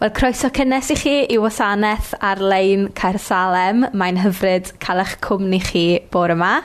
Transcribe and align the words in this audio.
Wel 0.00 0.10
croeso 0.16 0.48
cynnes 0.54 0.88
i 0.90 0.96
chi 0.98 1.14
i 1.30 1.36
wasanaeth 1.38 2.14
ar-lein 2.24 2.88
Caersalem. 2.98 3.86
Mae'n 3.92 4.18
hyfryd 4.22 4.72
cael 4.82 5.02
eich 5.04 5.18
cwmni 5.24 5.60
chi 5.62 5.86
bore 6.10 6.36
yma. 6.38 6.56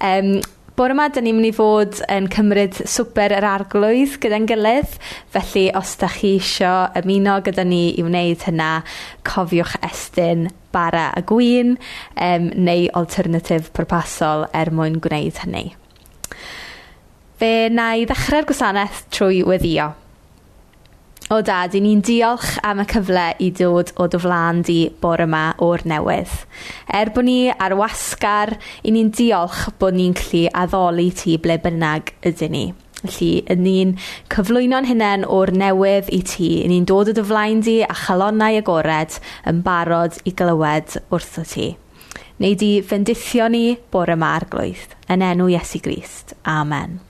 Um, 0.00 0.40
Bore 0.72 0.94
yma, 0.94 1.10
dyn 1.12 1.26
ni'n 1.26 1.36
mynd 1.36 1.46
i 1.50 1.52
fod 1.52 1.98
yn 2.08 2.30
cymryd 2.32 2.78
swper 2.88 3.34
yr 3.36 3.44
arglwydd 3.44 4.14
gyda'n 4.22 4.46
gilydd, 4.48 4.94
felly 5.34 5.66
os 5.76 5.92
da 6.00 6.08
chi 6.08 6.30
isio 6.38 6.70
ymuno 6.96 7.34
gyda 7.44 7.66
ni 7.68 7.90
i 8.00 8.04
wneud 8.06 8.46
hynna, 8.48 8.70
cofiwch 9.28 9.76
estyn 9.84 10.46
bara 10.72 11.10
a 11.12 11.20
gwyn 11.28 11.76
um, 11.76 12.48
neu 12.56 12.88
alternatif 12.96 13.68
pwrpasol 13.76 14.48
er 14.56 14.72
mwyn 14.72 14.96
gwneud 15.04 15.44
hynny. 15.44 15.66
Fe 17.36 17.68
na 17.68 17.92
i 18.00 18.08
ddechrau'r 18.08 18.48
gwasanaeth 18.48 19.04
trwy 19.12 19.44
weddio. 19.44 19.92
O 21.32 21.40
Dad, 21.40 21.72
'y 21.72 21.80
ni'n 21.80 22.02
diolch 22.04 22.58
am 22.60 22.82
y 22.82 22.84
cyfle 22.90 23.22
i 23.40 23.46
dod 23.56 23.94
o 23.96 24.04
dy 24.12 24.18
flaen 24.20 24.58
di 24.68 24.74
bore 25.00 25.24
yma 25.24 25.54
o'r 25.64 25.80
newydd. 25.88 26.34
Er 26.92 27.08
bod 27.14 27.24
ni 27.24 27.48
ar 27.48 27.72
wasgar, 27.78 28.58
'y 28.84 28.92
ni'n 28.92 29.08
diolch 29.16 29.70
bod 29.80 29.96
ni'n 29.96 30.12
gallu 30.18 30.42
addoli 30.52 31.08
ti 31.16 31.38
ble 31.40 31.56
bynnag 31.64 32.12
ydyn 32.28 32.52
ni. 32.52 32.64
Felly, 33.00 33.30
'yn 33.48 33.64
ni'n 33.64 33.96
cyflwyno'n 34.34 34.90
hunain 34.90 35.24
o'r 35.24 35.54
newydd 35.56 36.12
i 36.12 36.20
ti. 36.20 36.50
'Y 36.60 36.68
ni'n 36.68 36.84
dod 36.92 37.14
o 37.14 37.16
dy 37.16 37.24
flaen 37.24 37.64
di 37.64 37.78
a 37.80 37.96
chalonnau 38.04 38.60
agored 38.60 39.16
yn 39.48 39.64
barod 39.64 40.20
i 40.28 40.36
glywed 40.36 41.00
wrthot 41.08 41.56
ti. 41.56 41.70
Neu 42.44 42.60
di 42.60 42.74
fendithio 42.84 43.48
ni 43.48 43.78
bore 43.88 44.20
'ma 44.20 44.36
arglwydd, 44.36 44.98
yn 45.08 45.24
enw 45.32 45.48
Iesu 45.48 45.80
Grist. 45.80 46.36
Amen. 46.44 47.00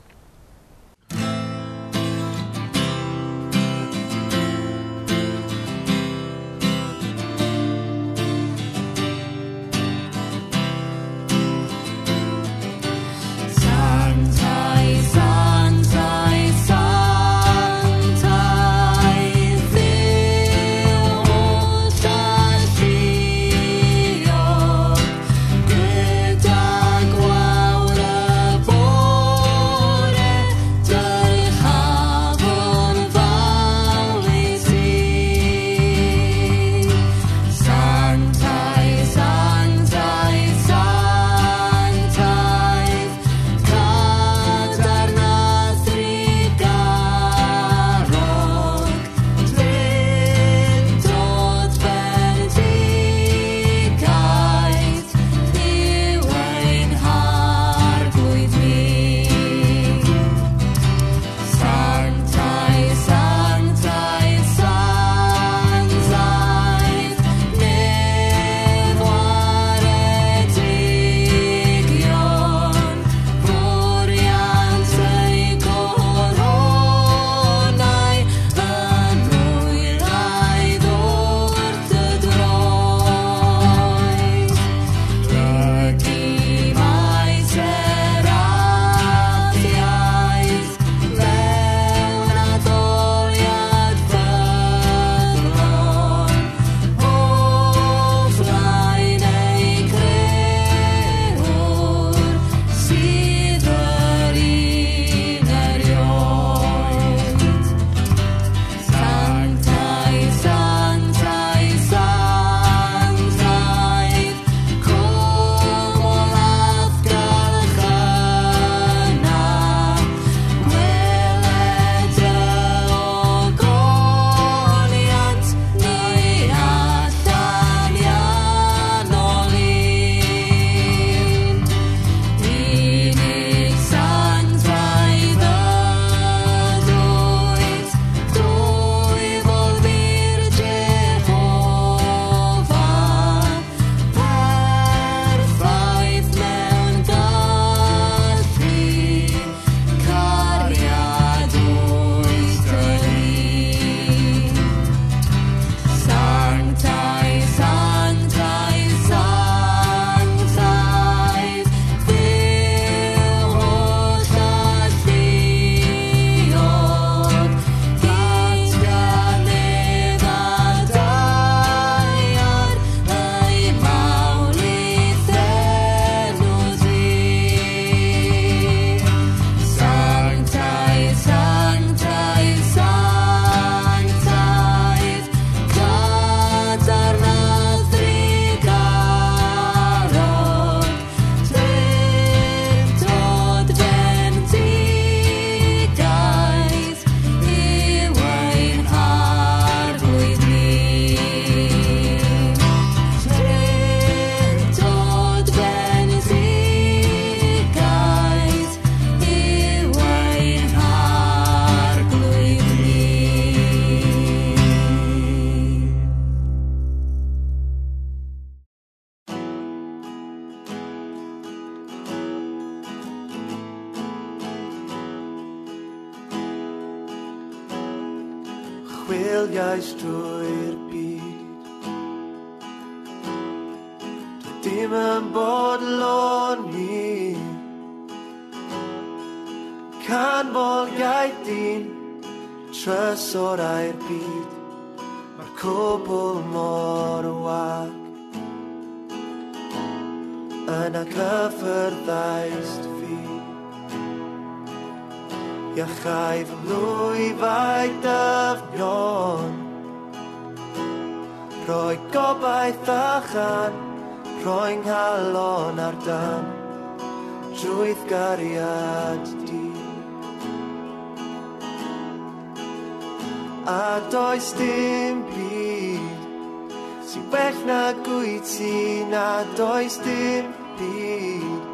sy'n 277.13 277.25
well 277.29 277.59
na 277.69 277.93
gwyt 278.07 278.45
ti 278.49 279.05
na 279.05 279.45
does 279.57 279.99
dim 280.01 280.47
byd. 280.79 281.65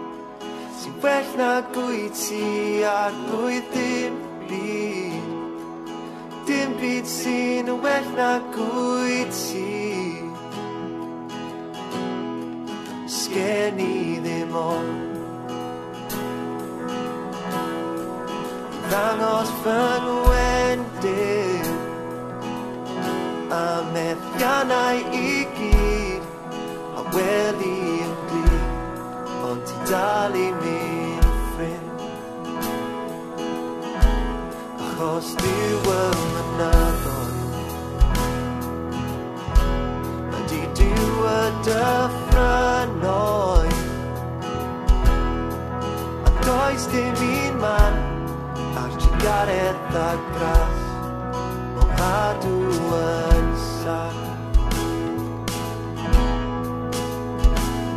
Sy'n 0.81 0.96
well 1.02 1.29
na 1.38 1.50
gwyt 1.75 2.14
ti 2.19 2.82
ar 2.82 3.14
blwydd 3.29 3.69
dim 3.75 4.17
byd. 4.49 5.29
Dim 6.49 6.75
byd 6.81 7.06
sy'n 7.12 7.70
well 7.85 8.11
na 8.19 8.32
gwyt 8.56 9.38
ti. 9.44 9.79
Sgen 13.20 13.79
i 13.87 13.94
ddim 14.26 14.58
ond. 14.64 15.06
Ddangos 18.90 19.55
fy 19.62 19.81
nwer 20.02 20.48
y 23.49 23.59
meddiannau 23.95 24.99
i 25.17 25.47
gyd 25.56 26.23
a 27.00 27.00
weli 27.15 27.77
yn 28.05 28.11
blid 28.29 28.67
ond 29.49 29.62
ti 29.69 29.77
dal 29.89 30.35
i 30.37 30.49
mynd 30.59 31.25
ffrind 31.55 32.03
achos 34.85 35.29
diw 35.41 35.81
yn 35.95 36.19
mynyddoedd 36.35 37.39
a 40.37 40.39
di 40.50 40.62
diw 40.81 41.17
y 41.31 41.41
dyffrynoedd 41.71 43.06
a 46.27 46.29
does 46.43 46.85
dim 46.93 47.17
un 47.31 47.55
man 47.65 47.95
ar 48.83 48.93
trigaredd 49.00 49.97
a 50.03 50.11
gras. 50.37 50.78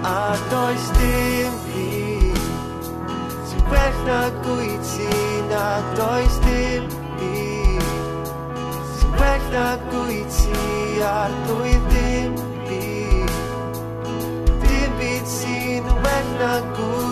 A 0.04 0.38
does 0.50 0.86
dim 0.98 1.54
byd 1.66 2.42
sy'n 3.50 3.62
well 3.72 4.00
na 4.08 4.22
gwyt 4.48 4.96
na 5.52 5.68
does 6.00 6.36
dim 6.48 6.90
byd 9.20 9.46
na 9.54 9.70
gwyt 9.94 10.42
ar 11.14 11.32
blwydd 11.46 11.86
dim 11.94 12.36
byd 12.66 13.32
dim 15.38 15.86
na 16.42 16.54
gwyt 16.76 17.11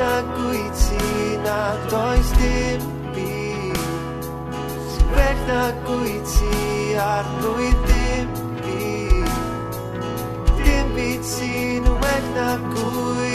na 0.00 0.12
gwyt 0.34 0.74
ti 0.82 1.36
na 1.44 1.60
does 1.92 2.28
dim 2.40 2.82
byd. 3.14 3.80
Sy'n 4.90 5.08
well 5.16 5.40
na 5.50 5.64
gwyt 5.86 6.30
ti 6.34 6.60
ar 7.08 7.28
blwydd 7.40 7.82
dim 7.90 8.30
byd. 8.62 9.34
Dim 10.62 10.94
byd 10.96 11.26
sy'n 11.34 11.90
well 12.00 12.30
na 12.38 12.48
gwyt 12.72 13.29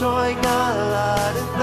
trôi 0.00 0.34
ngã 0.42 0.74
Sin, 0.74 1.32
đức 1.34 1.58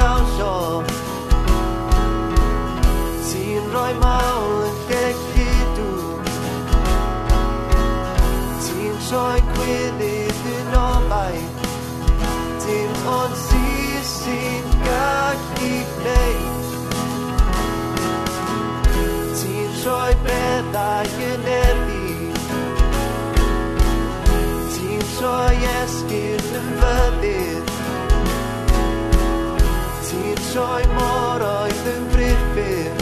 sioe 30.56 30.86
mor 30.96 31.42
oedd 31.44 31.88
yn 31.92 32.04
brifyr 32.14 33.00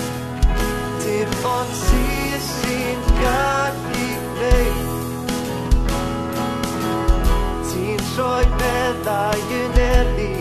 Dim 1.03 1.33
ond 1.45 1.73
ti 1.83 2.39
sy'n 2.45 3.03
gallu 3.19 4.07
gwneud. 4.39 4.87
Ti'n 7.69 8.01
troi 8.07 8.47
meddau 8.55 9.45
yn 9.59 9.77
erlu 9.85 10.31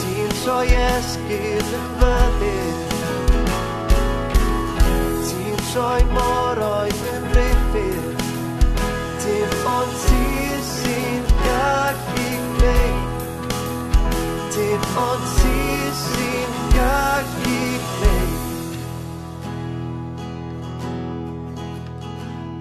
Ti'n 0.00 0.34
troi 0.40 0.66
esgyd 0.88 1.72
yn 1.78 1.88
fyddin 2.02 2.82
Ti'n 5.30 5.62
troi 5.70 6.02
mor 6.16 6.59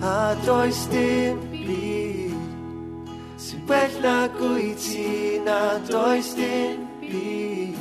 A 0.01 0.35
does 0.45 0.85
dim 0.87 1.39
byd 1.51 2.37
Sy'n 3.41 3.61
well 3.67 3.95
na 4.03 4.27
gwyt 4.37 4.77
ti 4.77 5.41
Na 5.45 5.79
does 5.89 6.29
dim 6.37 6.85
byd 7.01 7.77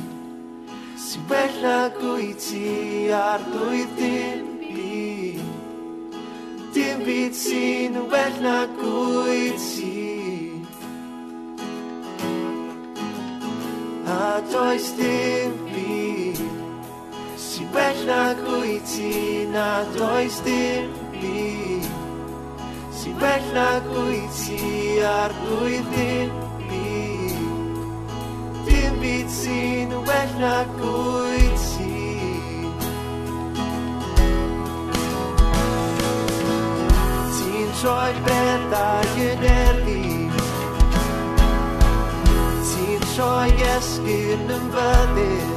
Sy'n 0.97 1.29
well 1.29 1.55
na 1.61 1.77
gwyt 1.99 2.41
ti 2.49 3.13
Ar 3.13 3.45
blwydd 3.53 3.93
dim 4.01 4.43
byd 4.65 5.45
Dim 6.73 7.05
byd 7.05 7.37
sy'n 7.37 8.01
well 8.09 8.41
na 8.41 8.57
gwyt 8.81 9.61
ti 9.77 9.98
a 14.09 14.41
does 14.51 14.85
dim 14.97 15.53
byd 15.69 16.39
sy'n 17.45 17.67
well 17.73 17.99
nag 18.09 18.39
wyt 18.49 18.85
ti 18.91 19.45
na 19.53 19.67
does 19.97 20.39
dim 20.47 20.89
byd 21.13 21.85
sy'n 22.99 23.15
well 23.21 23.47
nag 23.57 23.91
wyt 23.93 24.39
ti 24.41 24.71
ar 25.11 25.35
blwydd 25.41 25.93
dim 25.93 26.33
byd. 26.71 27.37
Dim 28.65 28.99
byd 29.05 29.29
sy'n 29.37 29.95
well 30.09 30.35
nag 30.41 30.75
wyt 30.81 31.65
ti. 31.69 31.93
Ti'n 37.37 37.73
troi 37.81 38.13
bethau 38.25 39.19
yn 39.29 39.51
erdi 39.55 40.08
troi 43.19 43.51
esgyn 43.75 44.51
yn 44.55 44.67
fyddin 44.71 45.49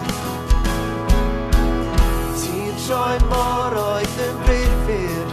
Ti'n 2.41 2.81
troi 2.83 3.19
mor 3.31 3.77
oedd 3.83 4.17
yn 4.25 4.41
brifur 4.47 5.29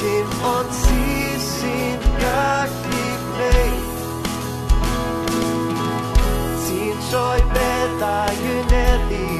Dim 0.00 0.34
ond 0.50 0.74
ti 0.82 1.22
sy'n 1.46 2.04
gallu 2.18 3.06
gwneud. 3.22 4.02
Ti'n 6.66 7.00
troi 7.08 7.40
beddau 7.56 8.44
yn 8.58 8.76
erdi 8.82 9.32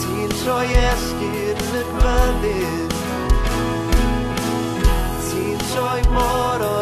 Ti'n 0.00 0.36
troi 0.40 0.66
esgyn 0.86 1.64
yn 1.82 1.94
fyddin 2.00 2.92
Ti'n 5.28 5.64
troi 5.68 6.02
mor 6.16 6.70
oedd 6.72 6.77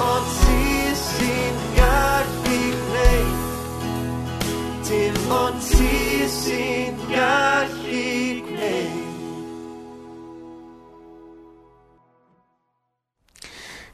ond 0.00 0.28
ti 0.40 0.94
sy'n 0.96 1.56
gallu 1.76 2.60
gwneud 2.80 3.40
Dim 4.88 5.18
ond 5.36 5.60
ti 5.68 6.24
sy'n 6.32 7.00
gallu 7.10 8.04
gwneud 8.46 8.98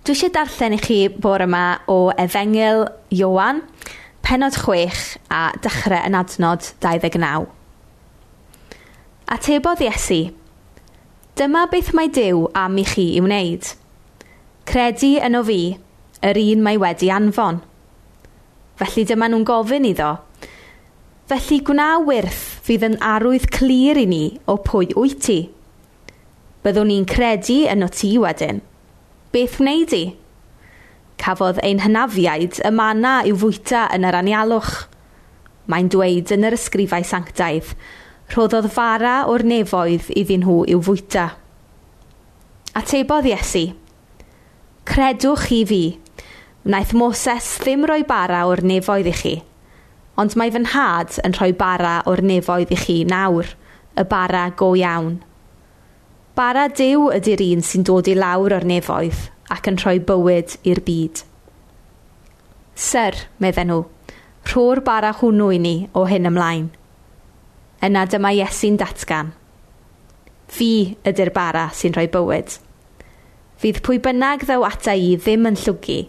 Dwi 0.06 0.14
eisiau 0.14 0.30
darllen 0.36 0.76
i 0.76 0.78
chi 0.78 0.98
bore 1.10 1.48
yma 1.50 1.64
o 1.90 2.12
Efengil 2.14 2.84
Iowan, 3.10 3.64
penod 4.22 4.54
6 4.54 5.16
a 5.34 5.48
dechrau 5.58 5.98
yn 6.06 6.14
adnod 6.14 6.62
29. 6.84 7.48
Atebodd 9.34 9.82
Iesu, 9.82 10.20
Dyma 11.36 11.64
beth 11.72 11.90
mae 11.98 12.06
Dyw 12.14 12.46
am 12.54 12.78
i 12.78 12.84
chi 12.86 13.08
i 13.18 13.24
wneud. 13.24 13.66
Credu 14.70 15.10
yno 15.26 15.42
fi, 15.44 15.58
yr 16.24 16.38
un 16.40 16.62
mae 16.64 16.78
wedi 16.80 17.10
anfon. 17.12 17.60
Felly 18.76 19.04
dyma 19.08 19.28
nhw'n 19.32 19.44
gofyn 19.48 19.88
iddo. 19.88 20.14
Felly 21.26 21.58
gwna 21.66 21.88
wyrth 22.06 22.44
fydd 22.66 22.84
yn 22.86 22.98
arwydd 23.02 23.48
clir 23.54 23.98
i 23.98 24.06
ni 24.06 24.24
o 24.46 24.58
pwy 24.62 24.92
wyt 24.94 25.22
ti. 25.26 25.38
Byddwn 26.62 26.90
ni'n 26.90 27.08
credu 27.08 27.62
yno 27.72 27.88
ti 27.92 28.12
wedyn. 28.22 28.60
Beth 29.34 29.58
wneud 29.60 29.94
i? 29.96 30.04
Cafodd 31.20 31.60
ein 31.64 31.80
hynafiaid 31.84 32.60
y 32.66 32.72
mana 32.74 33.20
i'w 33.26 33.38
fwyta 33.40 33.86
yn 33.96 34.06
yr 34.06 34.18
anialwch. 34.20 34.86
Mae'n 35.66 35.90
dweud 35.90 36.30
yn 36.34 36.46
yr 36.46 36.54
ysgrifau 36.54 37.06
sanctaidd, 37.06 37.72
rhoddodd 38.30 38.68
fara 38.70 39.16
o'r 39.30 39.42
nefoedd 39.46 40.12
iddyn 40.14 40.44
nhw 40.44 40.62
i'w 40.70 40.82
fwyta. 40.86 41.30
Atebodd 42.76 43.26
Iesu, 43.30 43.64
credwch 44.86 45.48
i 45.56 45.62
fi, 45.66 45.84
Wnaeth 46.66 46.96
Moses 46.98 47.46
ddim 47.62 47.84
rhoi 47.86 48.02
bara 48.02 48.40
o'r 48.50 48.58
nefoedd 48.66 49.06
i 49.06 49.12
chi, 49.14 49.34
ond 50.18 50.32
mae 50.34 50.50
fy 50.50 50.64
nhad 50.64 51.12
yn 51.22 51.36
rhoi 51.36 51.52
bara 51.54 52.00
o'r 52.10 52.24
nefoedd 52.26 52.72
i 52.74 52.78
chi 52.80 52.96
nawr, 53.06 53.52
y 53.94 54.02
bara 54.10 54.48
go 54.58 54.72
iawn. 54.74 55.20
Bara 56.34 56.64
dew 56.66 57.04
ydy'r 57.14 57.44
un 57.44 57.62
sy'n 57.62 57.86
dod 57.86 58.10
i 58.10 58.16
lawr 58.18 58.56
o'r 58.56 58.66
nefoedd 58.66 59.20
ac 59.54 59.70
yn 59.70 59.78
rhoi 59.78 60.00
bywyd 60.08 60.56
i'r 60.66 60.80
byd. 60.88 61.22
Syr, 62.74 63.20
medden 63.38 63.70
nhw, 63.70 63.78
rho'r 64.50 64.82
bara 64.90 65.14
hwnnw 65.20 65.52
i 65.54 65.62
ni 65.62 65.76
o 65.94 66.02
hyn 66.10 66.26
ymlaen. 66.32 66.66
Yna 67.86 68.08
dyma 68.10 68.34
Iesu'n 68.34 68.80
datgan. 68.82 69.30
Fi 70.50 70.98
ydy'r 71.06 71.30
bara 71.30 71.68
sy'n 71.78 71.94
rhoi 71.94 72.08
bywyd. 72.10 72.58
Fydd 73.62 73.80
pwy 73.86 74.02
bynnag 74.02 74.42
ddew 74.50 74.66
ata 74.66 74.98
i 74.98 75.14
ddim 75.14 75.46
yn 75.54 75.62
llwgu, 75.62 76.02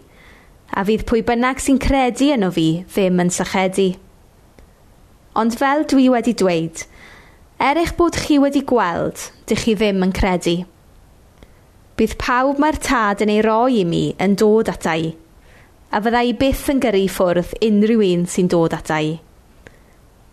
a 0.78 0.84
fydd 0.86 1.02
pwy 1.10 1.24
bynnag 1.26 1.58
sy'n 1.58 1.80
credu 1.82 2.28
yno 2.36 2.52
fi 2.54 2.68
ddim 2.86 3.18
yn 3.24 3.32
sychedu. 3.34 3.88
Ond 5.38 5.56
fel 5.58 5.82
dwi 5.90 6.06
wedi 6.12 6.34
dweud, 6.38 6.84
er 7.58 7.80
eich 7.82 7.96
bod 7.98 8.18
chi 8.22 8.36
wedi 8.38 8.62
gweld, 8.62 9.24
dych 9.50 9.64
chi 9.64 9.74
ddim 9.74 10.04
yn 10.06 10.14
credu. 10.14 10.60
Bydd 11.98 12.14
pawb 12.22 12.60
mae'r 12.62 12.78
tad 12.78 13.24
yn 13.24 13.32
ei 13.34 13.42
roi 13.42 13.80
i 13.80 13.86
mi 13.86 14.04
yn 14.22 14.36
dod 14.38 14.70
ata 14.70 14.94
i, 14.94 15.08
a 15.90 15.98
fydda 16.04 16.20
i 16.28 16.36
byth 16.38 16.68
yn 16.70 16.82
gyrru 16.84 17.06
ffwrdd 17.10 17.56
unrhyw 17.68 18.04
un 18.12 18.28
sy'n 18.30 18.50
dod 18.52 18.76
ata 18.76 19.00
i. 19.02 19.16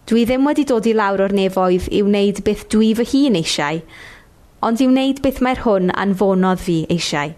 Dwi 0.05 0.27
ddim 0.29 0.45
wedi 0.45 0.67
dod 0.69 0.85
i 0.85 0.93
lawr 0.93 1.23
o'r 1.25 1.33
nefoedd 1.33 1.87
i 1.89 2.03
wneud 2.05 2.43
beth 2.45 2.67
dwi 2.69 2.91
fy 2.99 3.07
hun 3.15 3.39
eisiau, 3.41 3.81
ond 4.61 4.85
i 4.85 4.89
wneud 4.91 5.23
beth 5.25 5.41
mae'r 5.41 5.63
hwn 5.65 5.89
anfonodd 6.05 6.61
fi 6.61 6.83
eisiau. 6.93 7.33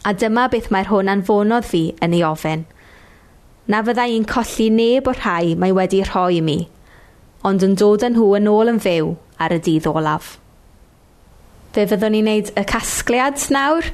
A 0.00 0.14
dyma 0.16 0.46
beth 0.48 0.70
mae'r 0.72 0.88
hwn 0.88 1.12
anfonodd 1.12 1.66
fi 1.68 1.82
yn 2.00 2.14
ei 2.16 2.22
ofyn. 2.24 2.62
Na 3.68 3.82
fydda 3.84 4.06
i'n 4.08 4.24
colli 4.28 4.70
neb 4.72 5.08
o'r 5.10 5.18
rhai 5.20 5.56
mae 5.60 5.74
wedi 5.76 6.00
rhoi 6.06 6.38
i 6.38 6.44
mi, 6.44 6.60
ond 7.44 7.64
yn 7.66 7.76
dod 7.76 8.06
â 8.06 8.08
nhw 8.14 8.30
yn 8.38 8.48
ôl 8.48 8.72
yn 8.72 8.80
fyw 8.80 9.12
ar 9.40 9.52
y 9.52 9.60
dydd 9.66 9.90
olaf. 9.90 10.38
Fe 11.70 11.84
fyddwn 11.86 12.16
ni'n 12.16 12.26
neud 12.26 12.48
y 12.58 12.64
casgliad 12.66 13.44
nawr, 13.54 13.86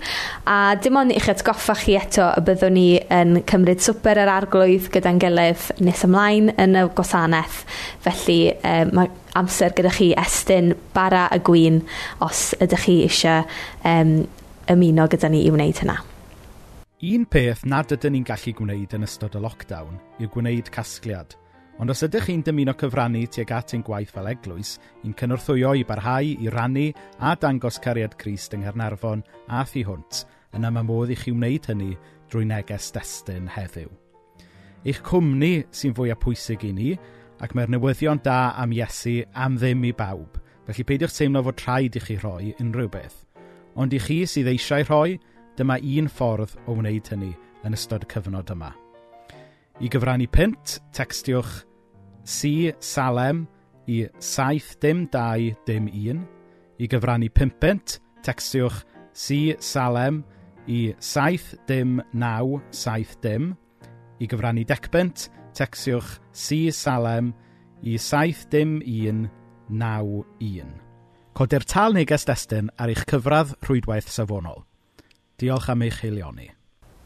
a 0.48 0.78
dim 0.80 0.96
ond 0.96 1.12
i'ch 1.12 1.26
atgoffa 1.28 1.74
chi 1.76 1.98
eto 1.98 2.30
y 2.38 2.44
byddwn 2.46 2.72
ni 2.78 2.86
yn 3.12 3.42
cymryd 3.50 3.82
swper 3.84 4.22
yr 4.22 4.30
arglwydd 4.32 4.86
gyda'n 4.94 5.20
gilydd 5.20 5.66
nes 5.84 6.06
ymlaen 6.06 6.54
yn 6.54 6.78
y 6.80 6.86
gwasanaeth. 6.96 7.60
Felly 8.06 8.38
eh, 8.54 8.86
mae 8.94 9.10
amser 9.36 9.74
gyda 9.76 9.92
chi 9.92 10.14
estyn 10.16 10.72
bara 10.96 11.26
a 11.28 11.42
gwyn 11.44 11.82
os 12.24 12.46
ydych 12.62 12.86
chi 12.86 12.98
eisiau 13.10 13.44
eh, 13.84 14.16
ymuno 14.72 15.06
gyda 15.06 15.28
ni 15.30 15.44
i 15.46 15.50
wneud 15.54 15.78
hynna. 15.82 15.96
Un 17.06 17.26
peth 17.30 17.66
nad 17.68 17.92
ydyn 17.92 18.16
ni'n 18.16 18.24
gallu 18.26 18.52
gwneud 18.56 18.94
yn 18.96 19.04
ystod 19.06 19.36
y 19.36 19.42
lockdown 19.44 19.98
yw 20.18 20.30
gwneud 20.32 20.70
casgliad. 20.74 21.36
Ond 21.76 21.92
os 21.92 22.00
ydych 22.06 22.30
chi'n 22.30 22.40
dymuno 22.42 22.72
cyfrannu 22.80 23.20
tuag 23.28 23.52
at 23.52 23.74
ein 23.76 23.84
gwaith 23.84 24.14
fel 24.14 24.30
eglwys, 24.30 24.78
i'n 25.04 25.14
cynorthwyo 25.14 25.74
i 25.76 25.84
barhau 25.86 26.30
i 26.32 26.48
rannu 26.50 26.86
a 27.20 27.34
dangos 27.36 27.78
cariad 27.84 28.16
Crist 28.18 28.56
yng 28.56 28.64
Nghernarfon 28.64 29.22
a 29.52 29.60
thu 29.68 29.84
hwnt, 29.90 30.22
yna 30.56 30.72
mae 30.72 30.88
modd 30.88 31.12
i 31.12 31.18
chi 31.20 31.34
wneud 31.36 31.68
hynny 31.68 31.92
drwy 32.32 32.48
neges 32.48 32.88
destun 32.96 33.52
heddiw. 33.52 33.92
Eich 34.88 35.02
cwmni 35.04 35.66
sy'n 35.68 35.94
fwyaf 35.94 36.24
pwysig 36.24 36.64
i 36.64 36.72
ni, 36.72 36.96
ac 37.44 37.52
mae'r 37.52 37.76
newyddion 37.76 38.24
da 38.24 38.56
am 38.56 38.72
Iesu 38.72 39.20
am 39.36 39.60
ddim 39.60 39.84
i 39.84 39.92
bawb, 39.92 40.40
felly 40.64 40.88
peidiwch 40.88 41.14
teimlo 41.20 41.44
fod 41.44 41.62
rhaid 41.66 42.00
i 42.00 42.02
chi 42.08 42.16
rhoi 42.22 42.54
unrhyw 42.56 42.90
beth. 42.96 43.25
Ond 43.76 43.92
i 43.92 44.00
chi 44.00 44.22
sydd 44.28 44.48
eisiau 44.50 44.84
rhoi, 44.88 45.18
dyma 45.56 45.76
un 45.76 46.08
ffordd 46.08 46.56
o 46.66 46.76
wneud 46.76 47.08
hynny 47.12 47.32
yn 47.66 47.76
ystod 47.76 48.06
y 48.06 48.10
cyfnod 48.10 48.52
yma. 48.52 48.72
I 49.80 49.90
gyfrannu 49.92 50.28
pint, 50.32 50.78
textiwch 50.96 51.60
C 52.24 52.72
Salem 52.80 53.44
i 53.86 54.06
7 54.18 54.80
dim 54.80 55.06
2 55.12 55.52
dim 55.68 55.90
1. 55.92 56.24
I 56.80 56.88
gyfrannu 56.88 57.28
5 57.30 58.00
textiwch 58.24 58.82
C 59.12 59.56
Salem 59.60 60.24
i 60.66 60.94
7 60.98 61.60
dim 61.68 62.00
9 62.12 62.60
7 62.70 63.20
dim. 63.22 63.54
I 64.20 64.26
gyfrannu 64.26 64.64
decbent, 64.64 65.28
textiwch 65.54 66.18
C 66.32 66.72
Salem 66.72 67.34
i 67.82 67.98
7 67.98 68.48
dim 68.50 68.80
1 68.80 69.28
9 69.68 70.24
1. 70.40 70.85
Codi'r 71.36 71.66
tal 71.68 71.92
neges 71.92 72.22
destun 72.24 72.70
ar 72.80 72.88
eich 72.88 73.02
cyfradd 73.10 73.50
rhwydwaith 73.66 74.06
safonol. 74.08 74.62
Diolch 75.36 75.66
am 75.68 75.82
eich 75.84 75.98
heilioni. 76.00 76.46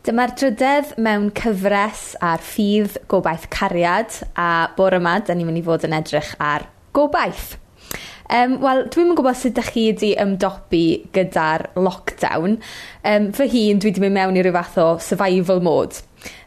Dyma'r 0.07 0.37
drydedd 0.39 0.93
mewn 1.03 1.33
cyfres 1.35 2.13
ar 2.23 2.39
ffydd 2.39 3.01
gobaith 3.11 3.49
cariad 3.51 4.21
a 4.39 4.69
bore 4.77 5.01
yma, 5.01 5.17
da 5.19 5.35
ni'n 5.35 5.49
mynd 5.49 5.59
i 5.59 5.65
fod 5.67 5.89
yn 5.89 5.97
edrych 5.99 6.31
ar 6.39 6.69
gobaith. 6.95 7.57
Um, 8.31 8.61
Wel, 8.63 8.85
dwi'n 8.95 9.11
yn 9.11 9.19
gwybod 9.19 9.35
sut 9.41 9.51
ydych 9.51 9.73
chi 9.75 9.85
wedi 9.89 10.13
ymdopi 10.23 10.85
gyda'r 11.17 11.67
lockdown. 11.83 12.61
Um, 13.03 13.27
fy 13.35 13.49
hun, 13.51 13.83
dwi 13.83 13.91
wedi 13.91 14.05
mynd 14.05 14.15
mewn 14.15 14.39
i 14.39 14.47
ryw 14.47 14.55
fath 14.55 14.79
o 14.79 14.87
survival 15.03 15.59
mode. 15.67 16.05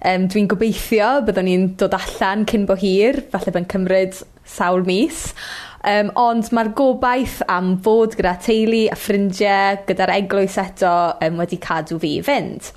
Um, 0.08 0.30
dwi'n 0.32 0.48
gobeithio 0.48 1.18
byddwn 1.28 1.52
ni'n 1.52 1.68
dod 1.84 2.00
allan 2.00 2.48
cyn 2.48 2.64
bo 2.70 2.80
hir, 2.80 3.26
falle 3.36 3.52
by'n 3.52 3.68
cymryd 3.76 4.24
sawl 4.48 4.88
mis. 4.88 5.34
Um, 5.84 6.14
ond 6.16 6.48
ma'r 6.56 6.70
gobaith 6.78 7.42
am 7.52 7.74
fod 7.84 8.14
gyda 8.16 8.38
teulu 8.40 8.86
a 8.88 8.96
ffrindiau, 8.96 9.82
gyda'r 9.90 10.14
eglwys 10.16 10.56
eto 10.62 10.94
um, 11.20 11.42
wedi 11.42 11.60
cadw 11.60 11.98
fi 12.00 12.14
i 12.20 12.24
fynd. 12.24 12.70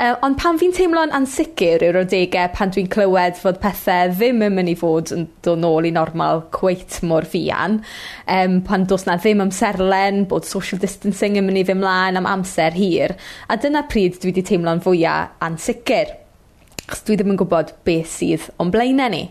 Yy 0.00 0.14
ond 0.24 0.38
pan 0.40 0.56
fi'n 0.56 0.70
teimlo'n 0.72 1.10
ansicr 1.12 1.82
yw'r 1.84 1.98
adegau 2.00 2.48
pan 2.54 2.70
dwi'n 2.72 2.86
clywed 2.88 3.36
fod 3.36 3.58
pethau 3.60 4.14
ddim 4.14 4.40
yn 4.46 4.54
mynd 4.56 4.72
i 4.72 4.76
fod 4.78 5.10
yn 5.12 5.26
dod 5.44 5.60
nôl 5.60 5.84
i 5.84 5.92
normal 5.92 6.40
cweit 6.54 7.00
mor 7.04 7.26
fian, 7.28 7.80
um, 8.24 8.54
pan 8.64 8.86
dos 8.88 9.04
'na 9.04 9.18
ddim 9.18 9.42
amserlen 9.44 10.22
bod 10.30 10.48
social 10.48 10.80
distancing 10.80 11.36
yn 11.36 11.44
mynd 11.50 11.60
i 11.60 11.66
fynd 11.68 11.82
mlaen 11.82 12.16
am 12.16 12.30
amser 12.30 12.78
hir 12.78 13.18
a 13.50 13.58
dyna 13.60 13.84
pryd 13.90 14.16
dwi 14.22 14.30
wedi 14.30 14.46
teimlo'n 14.54 14.80
fwyaf 14.86 15.36
ansicr 15.50 16.16
Chos 16.90 17.04
dwi 17.06 17.18
ddim 17.18 17.34
yn 17.34 17.38
gwybod 17.38 17.68
beth 17.86 18.08
sydd 18.10 18.48
o'n 18.58 18.72
blaenau 18.74 19.12
ni. 19.12 19.26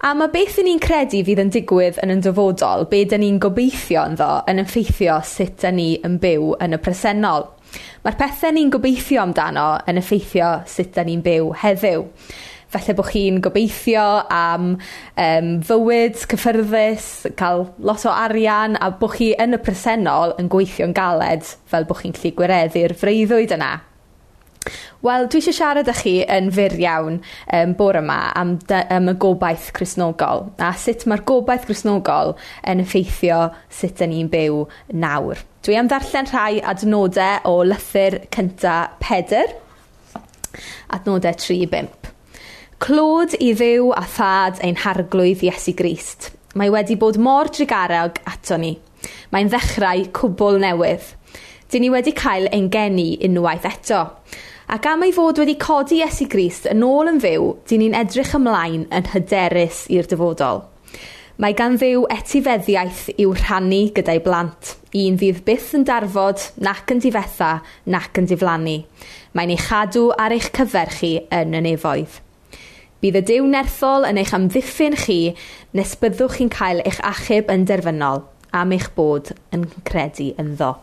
A 0.00 0.14
mae 0.16 0.30
beth 0.32 0.54
'yn 0.56 0.64
ni'n 0.64 0.78
credu 0.80 1.18
fydd 1.26 1.42
yn 1.42 1.50
digwydd 1.52 1.98
yn 2.00 2.12
ein 2.14 2.22
dyfodol, 2.24 2.86
be 2.88 3.02
dan 3.04 3.20
ni'n 3.20 3.36
gobeithio 3.44 4.06
ynddo, 4.08 4.28
yn 4.48 4.62
effeithio 4.62 5.18
sut 5.28 5.58
dan 5.60 5.76
ni 5.76 5.90
yn 6.08 6.14
byw 6.22 6.54
yn 6.64 6.72
y 6.72 6.78
presennol. 6.80 7.44
Mae'r 8.00 8.16
pethau 8.16 8.54
ni'n 8.56 8.70
gobeithio 8.72 9.20
amdano 9.26 9.66
yn 9.92 10.00
effeithio 10.00 10.54
sut 10.64 10.94
dan 10.96 11.10
ni'n 11.10 11.20
byw 11.26 11.50
heddiw. 11.60 12.06
Felly 12.72 12.96
bod 12.96 13.10
chi'n 13.10 13.42
gobeithio 13.44 14.06
am 14.32 14.70
um, 15.20 15.52
fywyd 15.68 16.24
cyffyrddus, 16.32 17.10
cael 17.36 17.66
lot 17.84 18.08
o 18.08 18.16
arian, 18.24 18.80
a 18.80 18.88
bod 18.96 19.18
chi 19.18 19.34
yn 19.36 19.58
y 19.58 19.60
presennol 19.60 20.32
yn 20.40 20.48
gweithio'n 20.48 20.96
galed 20.96 21.44
fel 21.68 21.84
bod 21.84 22.00
chi'n 22.00 22.16
gallu 22.16 22.32
gwireddu'r 22.40 22.96
freuddwyd 23.04 23.52
yna. 23.60 23.74
Wel, 25.00 25.24
dwi 25.32 25.40
eisiau 25.40 25.56
siarad 25.56 25.88
â 25.88 25.94
chi 25.96 26.10
yn 26.28 26.50
fyr 26.52 26.74
iawn 26.76 27.14
um, 27.56 27.70
bore 27.78 28.02
yma 28.02 28.18
am, 28.36 28.50
dy- 28.68 28.82
am 28.92 29.06
y 29.08 29.14
gobaith 29.22 29.70
chrysnogol 29.72 30.42
a 30.60 30.74
sut 30.76 31.06
mae'r 31.08 31.22
gobaith 31.30 31.64
chrysnogol 31.64 32.34
yn 32.68 32.82
effeithio 32.82 33.38
sut 33.72 33.94
ydyn 33.94 34.12
ni'n 34.12 34.28
byw 34.32 34.58
nawr. 35.00 35.40
Dwi 35.64 35.78
am 35.80 35.88
ddarllen 35.88 36.28
rhai 36.28 36.60
adnodau 36.72 37.48
o 37.48 37.54
lythyr 37.70 38.18
cynta 38.36 38.74
Pedr, 39.00 39.54
adnodau 40.92 41.32
3-5. 41.46 41.88
Clod 42.84 43.38
i 43.40 43.54
ddew 43.56 43.94
a 43.96 44.04
thad 44.04 44.60
ein 44.64 44.76
harglwydd 44.84 45.46
Iesu 45.48 45.72
Grist. 45.80 46.28
Mae 46.60 46.68
wedi 46.76 46.98
bod 47.00 47.16
mor 47.16 47.48
drigarog 47.48 48.20
ato 48.28 48.60
ni. 48.60 48.74
Mae'n 49.32 49.48
ddechrau 49.48 50.04
cwbl 50.20 50.60
newydd. 50.60 51.08
Dyn 51.72 51.86
ni 51.86 51.92
wedi 51.96 52.12
cael 52.12 52.50
ein 52.52 52.68
geni 52.68 53.14
unwaith 53.24 53.64
eto 53.72 54.04
Ac 54.70 54.84
am 54.86 55.00
ei 55.02 55.10
fod 55.10 55.40
wedi 55.40 55.56
codi 55.58 55.96
Iesu 55.98 56.28
Grist 56.30 56.68
yn 56.70 56.84
ôl 56.86 57.08
yn 57.10 57.16
fyw, 57.18 57.46
dyn 57.66 57.80
ni'n 57.82 57.96
edrych 57.98 58.36
ymlaen 58.38 58.84
yn 58.94 59.08
hyderus 59.10 59.80
i'r 59.90 60.06
dyfodol. 60.06 60.60
Mae 61.42 61.56
gan 61.58 61.74
ddiw 61.80 62.04
etifeddiaeth 62.14 63.00
i'w 63.16 63.32
rhannu 63.34 63.80
gyda'i 63.96 64.20
blant, 64.22 64.76
un 64.94 65.18
fydd 65.18 65.40
byth 65.48 65.72
yn 65.74 65.88
darfod 65.88 66.44
nac 66.62 66.94
yn 66.94 67.02
difetha 67.02 67.50
nac 67.90 68.22
yn 68.22 68.30
diflannu. 68.30 68.76
Mae'n 69.34 69.56
ei 69.56 69.58
chadw 69.58 70.04
ar 70.14 70.36
eich 70.36 70.52
cyfer 70.54 70.94
chi 71.00 71.16
yn 71.34 71.58
y 71.58 71.66
nefoedd. 71.66 72.20
Bydd 73.02 73.18
y 73.24 73.26
diw 73.32 73.50
nerthol 73.50 74.06
yn 74.06 74.22
eich 74.22 74.36
amddiffyn 74.38 74.94
chi 75.02 75.20
nes 75.74 75.98
byddwch 75.98 76.38
chi'n 76.38 76.54
cael 76.54 76.84
eich 76.84 77.02
achub 77.10 77.50
yn 77.50 77.66
derfynol 77.66 78.22
am 78.54 78.78
eich 78.78 78.92
bod 78.94 79.34
yn 79.50 79.66
credu 79.82 80.30
ynddo. 80.38 80.76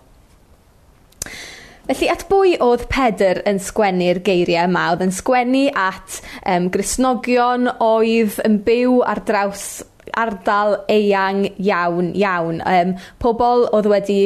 Felly, 1.87 2.09
at 2.11 2.25
bwy 2.27 2.57
oedd 2.59 2.81
Pedr 2.91 3.37
yn 3.47 3.61
sgwennu'r 3.63 4.17
geiriau 4.19 4.67
yma? 4.67 4.89
Oedd 4.91 5.05
yn 5.05 5.13
sgwennu 5.15 5.69
at 5.71 6.17
um, 6.43 6.65
grisnogion 6.73 7.69
oedd 7.79 8.41
yn 8.43 8.57
byw 8.65 8.97
ar 9.07 9.21
draws 9.29 9.85
ardal 10.19 10.81
eang 10.91 11.45
iawn, 11.55 12.09
iawn. 12.19 12.59
Um, 12.67 12.91
pobl 13.23 13.63
oedd 13.71 13.87
wedi 13.93 14.17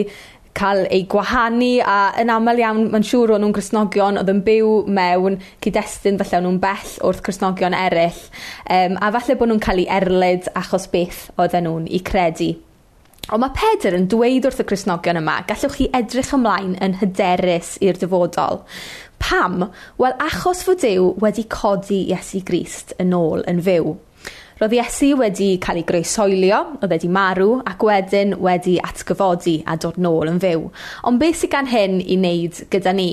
cael 0.58 0.88
ei 0.90 1.04
gwahanu 1.12 1.70
a 1.86 2.00
yn 2.24 2.34
aml 2.34 2.64
iawn 2.64 2.82
mae'n 2.96 3.06
siŵr 3.08 3.36
o'n 3.36 3.46
nhw'n 3.46 3.54
grisnogion 3.60 4.18
oedd 4.24 4.34
yn 4.34 4.42
byw 4.50 4.74
mewn 4.98 5.38
cyd-destun 5.62 6.18
falle 6.18 6.42
o'n 6.42 6.48
nhw'n 6.50 6.60
bell 6.66 6.98
wrth 7.06 7.22
grisnogion 7.30 7.78
eraill 7.78 8.20
um, 8.66 8.98
a 8.98 9.14
falle 9.20 9.38
bod 9.38 9.54
nhw'n 9.54 9.64
cael 9.64 9.86
ei 9.86 9.88
erlyd 10.02 10.50
achos 10.58 10.90
beth 10.90 11.28
oedden 11.38 11.70
nhw'n 11.70 11.88
i 11.94 12.02
credu. 12.10 12.52
Ond 13.30 13.44
mae 13.44 13.54
Pedr 13.54 13.94
yn 13.94 14.08
dweud 14.10 14.48
wrth 14.48 14.64
y 14.64 14.66
Cresnogion 14.66 15.20
yma, 15.20 15.38
gallwch 15.46 15.76
chi 15.78 15.86
edrych 15.94 16.34
ymlaen 16.34 16.74
yn 16.82 16.98
hyderus 17.04 17.76
i'r 17.86 18.00
dyfodol. 18.02 18.64
Pam? 19.22 19.68
Wel, 20.02 20.16
achos 20.26 20.64
fod 20.66 20.82
Duw 20.82 21.12
wedi 21.22 21.46
codi 21.52 22.02
Iesu 22.10 22.42
Grist 22.48 22.96
yn 23.00 23.14
ôl 23.14 23.46
yn 23.48 23.62
fyw. 23.62 23.94
Roedd 24.58 24.74
Iesu 24.78 25.14
wedi 25.22 25.54
cael 25.62 25.84
ei 25.84 25.86
groesoelio, 25.86 26.64
oedd 26.82 26.92
wedi 26.96 27.12
marw, 27.14 27.60
ac 27.70 27.86
wedyn 27.86 28.36
wedi 28.42 28.80
atgyfodi 28.82 29.60
a 29.70 29.78
dod 29.78 30.02
nôl 30.02 30.30
yn 30.34 30.42
fyw. 30.42 30.68
Ond 31.06 31.22
beth 31.22 31.44
sydd 31.44 31.54
gan 31.54 31.70
hyn 31.70 32.02
i 32.02 32.18
wneud 32.18 32.66
gyda 32.74 32.98
ni? 32.98 33.12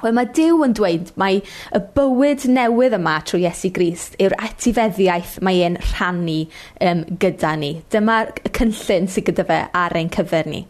Wel 0.00 0.14
mae 0.16 0.28
Dyw 0.32 0.62
yn 0.64 0.74
dweud 0.76 1.10
mae 1.20 1.40
y 1.76 1.80
bywyd 1.96 2.46
newydd 2.48 2.96
yma 2.96 3.18
trwy 3.28 3.42
Iesu 3.44 3.68
Grist 3.74 4.14
yw'r 4.22 4.32
etifeddiaeth 4.46 5.36
mae 5.44 5.60
e'n 5.66 5.76
rhannu 5.90 6.38
um, 6.86 7.02
gyda 7.20 7.52
ni. 7.60 7.72
Dyma'r 7.92 8.32
cynllun 8.56 9.10
sydd 9.12 9.28
gyda 9.28 9.44
fe 9.48 9.58
ar 9.76 9.96
ein 9.98 10.08
cyfer 10.14 10.48
ni. 10.48 10.62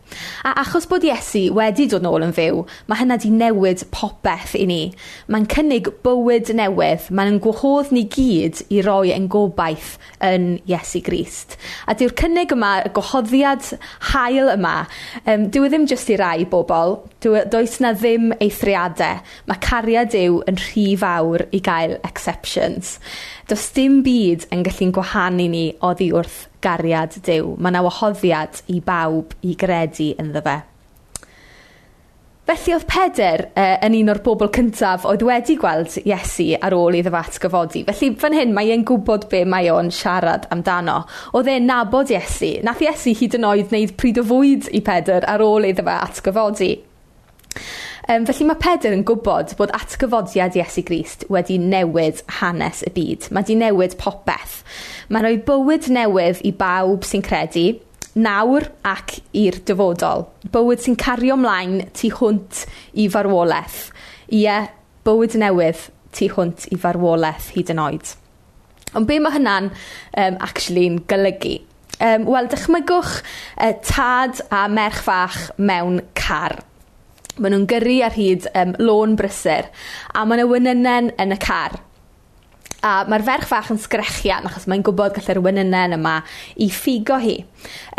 A 0.43 0.57
achos 0.65 0.89
bod 0.91 1.07
Iesu 1.07 1.45
wedi 1.55 1.87
dod 1.91 2.03
nôl 2.07 2.27
yn 2.27 2.35
fyw, 2.35 2.65
mae 2.91 3.03
hynna 3.03 3.21
'di 3.21 3.31
newid 3.37 3.85
popeth 3.95 4.57
i 4.59 4.67
ni. 4.67 4.81
Mae'n 5.31 5.47
cynnig 5.53 5.93
bywyd 6.05 6.51
newydd, 6.59 7.07
mae'n 7.15 7.39
gwahodd 7.45 7.95
ni 7.95 8.07
gyd 8.11 8.65
i 8.75 8.83
roi 8.87 9.13
ein 9.15 9.31
gobaith 9.31 9.95
yn 10.27 10.57
Iesu 10.67 11.05
Grist. 11.07 11.55
A 11.87 11.95
dyw'r 11.95 12.17
cynnig 12.19 12.51
yma, 12.57 12.81
y 12.83 12.93
gwahoddiad 12.97 13.71
hael 14.11 14.51
yma, 14.57 14.75
um, 15.23 15.47
dyw 15.55 15.69
e 15.69 15.73
ddim 15.73 15.87
jyst 15.91 16.11
i 16.11 16.19
rai 16.19 16.49
bobl, 16.51 16.99
Does 17.21 17.81
'na 17.81 17.93
ddim 17.93 18.31
eithriadau. 18.41 19.21
Mae 19.47 19.61
cariad 19.61 20.15
Duw 20.15 20.41
yn 20.49 20.57
rhy 20.57 20.87
fawr 20.97 21.45
i 21.53 21.61
gael 21.61 21.99
exceptions. 22.01 22.99
Does 23.49 23.69
dim 23.77 24.01
byd 24.07 24.49
yn 24.55 24.65
gallu'n 24.65 24.95
gwahanu 24.97 25.49
ni 25.53 25.67
oddi 25.85 26.11
wrth 26.17 26.49
gariad 26.65 27.21
dew. 27.27 27.57
Mae 27.59 27.73
'na 27.73 27.85
wahoddiad 27.85 28.63
i 28.73 28.81
bawb 28.81 29.37
i 29.43 29.55
gredu 29.55 30.15
ynddo 30.17 30.45
fe. 30.49 30.61
Felly 32.51 32.73
oedd 32.75 32.87
Peder 32.91 33.43
uh, 33.53 33.77
yn 33.87 33.95
un 33.95 34.11
o'r 34.11 34.19
bobl 34.25 34.49
cyntaf 34.51 35.05
oedd 35.07 35.23
wedi 35.23 35.55
gweld 35.61 36.01
Iesu 36.01 36.49
ar 36.59 36.75
ôl 36.75 36.97
iddo 36.99 37.13
fe 37.15 37.21
atgyfodi. 37.21 37.85
Felly 37.87 38.09
fan 38.19 38.35
hyn 38.35 38.55
mae 38.57 38.73
e'n 38.75 38.83
gwybod 38.89 39.29
be 39.31 39.45
mae 39.47 39.69
o'n 39.71 39.93
siarad 39.95 40.49
amdano. 40.51 41.05
Oedd 41.37 41.53
e'n 41.53 41.69
nabod 41.71 42.11
Iesu. 42.11 42.57
Nath 42.67 42.83
Iesu 42.83 43.15
hyd 43.15 43.37
yn 43.39 43.47
oed 43.47 43.71
wneud 43.71 43.95
pryd 44.01 44.19
o 44.19 44.27
fwyd 44.33 44.67
i 44.75 44.83
Peder 44.83 45.29
ar 45.31 45.45
ôl 45.47 45.69
iddo 45.69 45.87
fe 45.87 45.99
atgyfodi. 46.09 46.73
Um, 48.11 48.25
felly 48.27 48.47
mae 48.49 48.59
Pedr 48.59 48.95
yn 48.95 49.05
gwybod 49.07 49.53
bod 49.59 49.73
atgyfodiad 49.77 50.57
Iesu 50.59 50.83
Grist 50.87 51.27
wedi 51.31 51.59
newid 51.63 52.23
hanes 52.41 52.83
y 52.87 52.91
byd. 52.95 53.29
Mae 53.31 53.45
wedi 53.45 53.59
newid 53.61 53.97
popeth. 54.01 54.61
Mae'n 55.11 55.27
rhoi 55.27 55.39
bywyd 55.47 55.91
newydd 55.95 56.43
i 56.47 56.53
bawb 56.57 57.07
sy'n 57.07 57.25
credu, 57.27 57.69
nawr 58.19 58.67
ac 58.87 59.19
i'r 59.37 59.61
dyfodol. 59.67 60.27
Bywyd 60.51 60.83
sy'n 60.85 60.99
cario 60.99 61.37
ymlaen 61.39 61.85
tu 61.97 62.11
hwnt 62.17 62.65
i 62.99 63.07
farwolaeth. 63.13 63.91
Ie, 64.35 64.63
bywyd 65.07 65.37
newydd 65.39 65.89
tu 66.17 66.31
hwnt 66.35 66.67
i 66.75 66.79
farwolaeth 66.81 67.53
hyd 67.55 67.71
yn 67.75 67.83
oed. 67.83 68.15
Ond 68.99 69.07
be 69.07 69.21
mae 69.23 69.37
hynna'n 69.37 69.71
um, 69.71 70.41
actually'n 70.43 71.03
golygu? 71.11 71.61
Um, 72.01 72.25
wel 72.33 72.49
dychmygwch 72.51 73.21
uh, 73.21 73.75
tad 73.85 74.41
a 74.51 74.65
merch 74.73 75.03
fach 75.05 75.39
mewn 75.61 76.01
car. 76.19 76.57
Maen 77.41 77.57
nhw'n 77.57 77.69
gyrru 77.71 78.01
ar 78.05 78.17
hyd 78.17 78.51
um, 78.55 78.75
lôn 78.85 79.17
brysur. 79.17 79.71
A 80.13 80.27
maen 80.29 80.45
nhw 80.45 80.51
wynynen 80.53 81.15
yn 81.21 81.33
y 81.33 81.41
car. 81.41 81.81
A 82.81 83.03
mae'r 83.05 83.21
ferch 83.27 83.45
fach 83.45 83.67
yn 83.75 83.79
sgrechian 83.81 84.47
achos 84.49 84.65
mae'n 84.71 84.81
gwybod 84.87 85.13
gallai'r 85.13 85.43
wynynen 85.45 85.99
yma 85.99 86.15
i 86.65 86.71
ffigo 86.73 87.19
hi. 87.21 87.35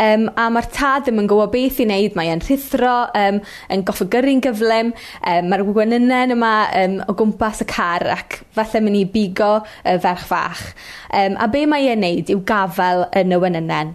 Um, 0.02 0.24
a 0.34 0.48
mae'r 0.50 0.66
tad 0.74 1.06
ddim 1.06 1.20
yn 1.22 1.28
gwybod 1.30 1.52
beth 1.52 1.78
i 1.78 1.86
wneud, 1.86 2.16
mae'n 2.18 2.42
rhithro, 2.42 2.96
um, 3.18 3.38
yn 3.70 3.84
goffo 3.86 4.08
gyrru'n 4.10 4.42
gyflym, 4.42 4.90
um, 5.20 5.50
mae'r 5.52 5.64
wynynen 5.68 6.34
yma 6.34 6.52
um, 6.80 6.98
o 7.06 7.14
gwmpas 7.14 7.62
y 7.62 7.68
car 7.70 8.08
ac 8.10 8.40
falle 8.58 8.82
mynd 8.82 8.98
i 8.98 9.06
bigo 9.14 9.54
y 9.86 9.94
ferch 10.02 10.26
fach. 10.26 10.66
Um, 11.14 11.38
a 11.38 11.46
be 11.52 11.62
mae 11.70 11.86
e'n 11.92 12.02
wneud 12.02 12.34
yw 12.34 12.42
gafel 12.50 13.06
yn 13.22 13.38
y 13.38 13.42
wynynen. 13.46 13.94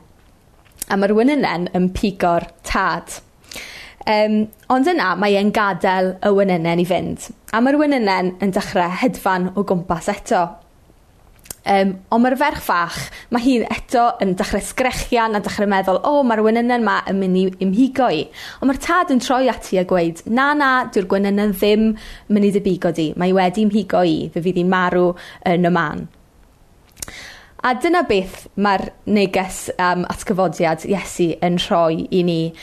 A 0.87 0.95
mae'r 0.95 1.17
wynynen 1.19 1.67
yn 1.75 1.91
pigo'r 1.91 2.47
tad. 2.63 3.19
Um, 4.07 4.45
ond 4.71 4.87
yna 4.87 5.09
mae 5.19 5.35
e'n 5.35 5.49
gadael 5.51 6.13
y 6.23 6.29
wenynau 6.31 6.79
i 6.79 6.85
fynd. 6.87 7.27
A 7.51 7.59
mae'r 7.59 7.75
wenynau 7.81 8.31
yn 8.43 8.53
dechrau 8.55 8.93
hedfan 9.01 9.51
o 9.55 9.65
gwmpas 9.67 10.07
eto. 10.13 10.45
Um, 11.67 11.89
ond 12.15 12.23
mae'r 12.23 12.37
ferch 12.39 12.61
fach, 12.63 12.97
mae 13.35 13.43
hi'n 13.43 13.65
eto 13.67 14.05
yn 14.23 14.31
dechrau 14.39 14.63
sgrechian 14.63 15.35
a 15.35 15.41
dechrau 15.43 15.67
meddwl, 15.67 15.99
"O, 16.07 16.23
ma'r 16.23 16.39
wenynau 16.45 16.79
'ma 16.79 17.01
yn 17.11 17.19
mynd 17.19 17.39
i 17.41 17.45
ymhigo 17.65 18.07
i." 18.07 18.23
Ond 18.61 18.71
mae'r 18.71 18.79
tad 18.79 19.11
yn 19.11 19.19
troi 19.19 19.49
ati 19.51 19.77
a 19.77 19.83
gweud, 19.83 20.23
"Na, 20.31 20.53
na, 20.53 20.85
dyw'r 20.85 21.11
gwenynau 21.11 21.51
ddim 21.51 21.89
yn 21.89 21.97
mynd 22.29 22.47
i 22.47 22.51
dybigo 22.55 22.93
di. 22.95 23.13
Mae 23.17 23.33
wedi 23.33 23.65
ymhigo 23.67 24.05
i. 24.07 24.29
Fe 24.29 24.39
fydd 24.39 24.61
hi'n 24.63 24.69
marw 24.71 25.15
yn 25.45 25.67
y 25.67 25.69
man." 25.69 26.07
A 27.63 27.73
dyna 27.73 28.03
beth 28.07 28.47
mae'r 28.55 28.91
neges 29.05 29.69
am 29.81 30.05
atgyfodiad 30.05 30.85
Iesu 30.85 31.33
yn 31.43 31.57
rhoi 31.57 32.07
i 32.13 32.21
ni 32.23 32.53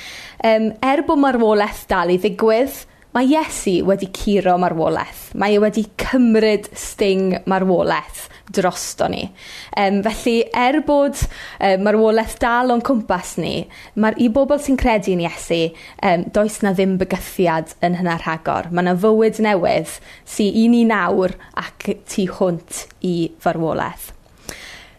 um, 0.45 0.73
er 0.85 1.05
bod 1.07 1.23
marwolaeth 1.23 1.87
dal 1.91 2.13
i 2.13 2.19
ddigwydd, 2.21 2.85
mae 3.15 3.29
Iesu 3.31 3.77
wedi 3.87 4.09
curo 4.11 4.57
marwolaeth. 4.59 5.29
Mae 5.39 5.55
e 5.55 5.61
wedi 5.63 5.85
cymryd 6.03 6.67
sting 6.75 7.37
marwolaeth 7.51 8.25
drosto 8.55 9.07
ni. 9.09 9.23
Um, 9.79 10.01
felly, 10.05 10.35
er 10.51 10.81
bod 10.87 11.21
um, 11.23 11.85
marwolaeth 11.87 12.37
dal 12.43 12.75
o'n 12.75 12.83
cwmpas 12.85 13.37
ni, 13.41 13.55
mae'r 13.97 14.19
i 14.21 14.29
bobl 14.35 14.59
sy'n 14.63 14.79
credu 14.81 15.15
yn 15.15 15.23
Iesu, 15.25 15.61
um, 16.03 16.27
does 16.35 16.59
na 16.67 16.75
ddim 16.75 16.99
bygythiad 17.01 17.77
yn 17.87 18.01
hynna 18.01 18.19
rhagor. 18.25 18.73
Mae 18.73 18.85
yna 18.85 18.97
fywyd 19.07 19.41
newydd 19.47 19.97
sy'n 20.35 20.77
i 20.83 20.85
nawr 20.91 21.39
ac 21.63 21.89
tu 22.11 22.27
hwnt 22.35 22.85
i 23.07 23.17
farwolaeth. 23.41 24.11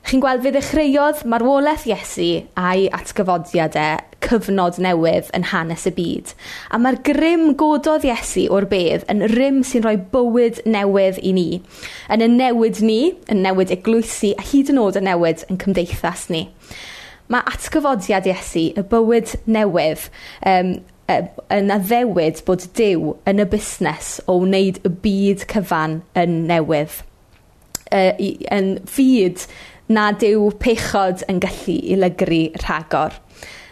Chi'n 0.06 0.22
gweld 0.22 0.44
fe 0.46 0.52
ddechreuodd 0.54 1.24
marwolaeth 1.26 1.88
Iesu 1.90 2.28
a'i 2.62 2.86
atgyfodiadau 2.94 4.15
cyfnod 4.26 4.80
newydd 4.82 5.30
yn 5.38 5.48
hanes 5.52 5.86
y 5.90 5.94
byd. 5.96 6.34
A 6.74 6.80
mae'r 6.82 6.98
grym 7.06 7.52
gododd 7.60 8.08
Iesu 8.08 8.48
o'r 8.54 8.68
bedd 8.72 9.06
yn 9.12 9.24
rym 9.36 9.62
sy'n 9.68 9.86
rhoi 9.86 9.96
bywyd 10.14 10.64
newydd 10.66 11.22
i 11.22 11.36
ni. 11.38 11.48
Yn 12.14 12.26
y 12.26 12.32
newid 12.34 12.82
ni, 12.86 13.00
yn 13.32 13.46
newid 13.46 13.74
eglwysu 13.76 14.34
a 14.36 14.46
hyd 14.50 14.74
yn 14.74 14.82
oed 14.82 15.00
y 15.00 15.06
newid 15.06 15.46
yn 15.50 15.62
cymdeithas 15.62 16.28
ni. 16.34 16.48
Mae 17.32 17.46
atgyfodiad 17.50 18.28
Iesu, 18.30 18.68
y 18.78 18.84
bywyd 18.90 19.38
newydd, 19.50 20.10
um, 20.46 20.76
yn 21.54 21.74
addewid 21.74 22.42
bod 22.46 22.66
Dyw 22.78 23.14
yn 23.30 23.42
y 23.42 23.46
busnes 23.50 24.16
o 24.30 24.40
wneud 24.42 24.82
y 24.86 24.92
byd 25.04 25.46
cyfan 25.52 26.00
yn 26.18 26.44
newydd. 26.50 27.04
Uh, 27.94 28.12
yn 28.54 28.76
fyd 28.90 29.46
na 29.94 30.10
dyw 30.18 30.50
pechod 30.62 31.22
yn 31.30 31.42
gallu 31.44 31.78
i 31.78 31.98
lygru 32.00 32.42
rhagor. 32.64 33.14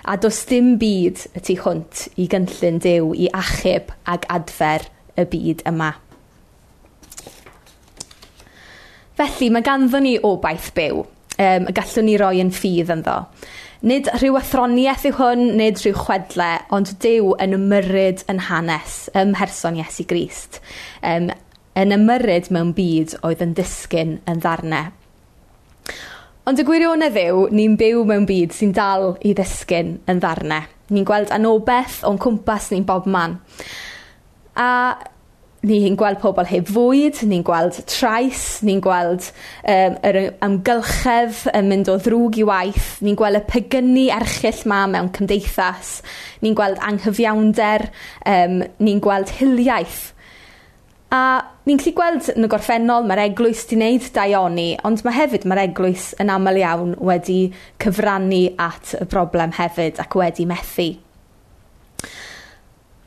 A 0.03 0.17
does 0.19 0.41
dim 0.49 0.73
byd 0.79 1.21
y 1.31 1.41
tu 1.47 1.55
hwnt 1.63 2.07
i 2.19 2.27
gynllun 2.31 2.81
Duw 2.83 3.13
i 3.15 3.29
achub 3.31 3.93
ag 4.11 4.25
adfer 4.35 4.89
y 5.15 5.23
byd 5.31 5.63
yma. 5.69 5.93
Felly, 9.15 9.47
mae 9.53 9.63
ganddo 9.63 10.01
ni 10.03 10.17
obaith 10.19 10.73
byw 10.75 11.05
yym 11.39 11.69
y 11.69 11.75
gallwn 11.77 12.09
ni 12.09 12.17
roi 12.19 12.41
yn 12.43 12.51
ffydd 12.51 12.91
ynddo. 12.97 13.15
Nid 13.87 14.09
rhyw 14.17 14.35
athroniaeth 14.39 15.05
yw 15.07 15.15
hwn, 15.21 15.45
nid 15.59 15.79
rhyw 15.79 15.95
chwedle, 16.01 16.49
ond 16.75 16.93
Duw 17.03 17.33
yn 17.43 17.55
ymyrrid 17.55 18.25
yn 18.31 18.43
hanes 18.49 19.05
ym 19.15 19.33
mherson 19.37 19.79
Iesu 19.79 20.07
Grist 20.07 20.59
Um, 21.03 21.31
yn 21.79 21.95
ymyrrid 21.95 22.51
mewn 22.53 22.75
byd 22.75 23.15
oedd 23.23 23.43
yn 23.43 23.55
disgyn 23.57 24.17
yn 24.29 24.43
ddarnau. 24.43 24.91
Ond 26.43 26.59
y 26.59 26.63
gwirionedd 26.67 27.15
yw 27.21 27.45
ni'n 27.55 27.77
byw 27.79 28.01
mewn 28.03 28.25
byd 28.27 28.51
sy'n 28.51 28.73
dal 28.75 29.13
i 29.23 29.31
ddisgyn 29.31 29.93
yn 30.11 30.17
ddarnau. 30.19 30.65
Ni'n 30.91 31.05
gweld 31.07 31.31
anobeth 31.31 32.01
o'n 32.03 32.19
cwmpas 32.19 32.67
bob 32.83 33.07
man. 33.07 33.39
a 34.53 34.99
ni'n 35.63 35.95
gweld 35.95 36.19
pobl 36.19 36.45
heb 36.49 36.67
fwyd, 36.67 37.21
ni'n 37.23 37.43
gweld 37.47 37.77
trais, 37.87 38.59
ni'n 38.67 38.81
gweld 38.83 39.29
um, 39.63 39.95
yr 40.03 40.19
amgylchedd 40.43 41.45
yn 41.55 41.69
mynd 41.71 41.87
o 41.89 41.95
ddrwg 41.95 42.41
i 42.41 42.43
waith, 42.43 42.89
ni'n 42.99 43.15
gweld 43.15 43.39
y 43.39 43.43
pogyni 43.47 44.09
erchill 44.11 44.65
'ma 44.67 44.83
mewn 44.91 45.13
cymdeithas 45.15 46.01
ni'n 46.43 46.57
gweld 46.59 46.81
anghyfiawnder, 46.83 47.87
um, 48.27 48.59
ni'n 48.83 48.99
gweld 49.03 49.31
hiliaeth. 49.39 50.12
A 51.13 51.21
ni'n 51.67 51.77
gallu 51.77 51.93
gweld 51.93 52.27
yn 52.33 52.47
y 52.47 52.49
gorffennol 52.49 53.05
mae'r 53.05 53.27
Eglwys 53.27 53.67
'di 53.69 53.77
wneud 53.77 54.05
daioni, 54.15 54.69
ond 54.87 55.03
mae 55.05 55.13
hefyd 55.13 55.43
mae'r 55.45 55.67
Eglwys 55.67 56.09
yn 56.21 56.31
aml 56.33 56.57
iawn 56.57 56.95
wedi 57.05 57.39
cyfrannu 57.83 58.47
at 58.57 58.95
y 58.97 59.05
broblem 59.11 59.53
hefyd 59.59 60.01
ac 60.01 60.17
wedi 60.17 60.47
methu. 60.49 60.87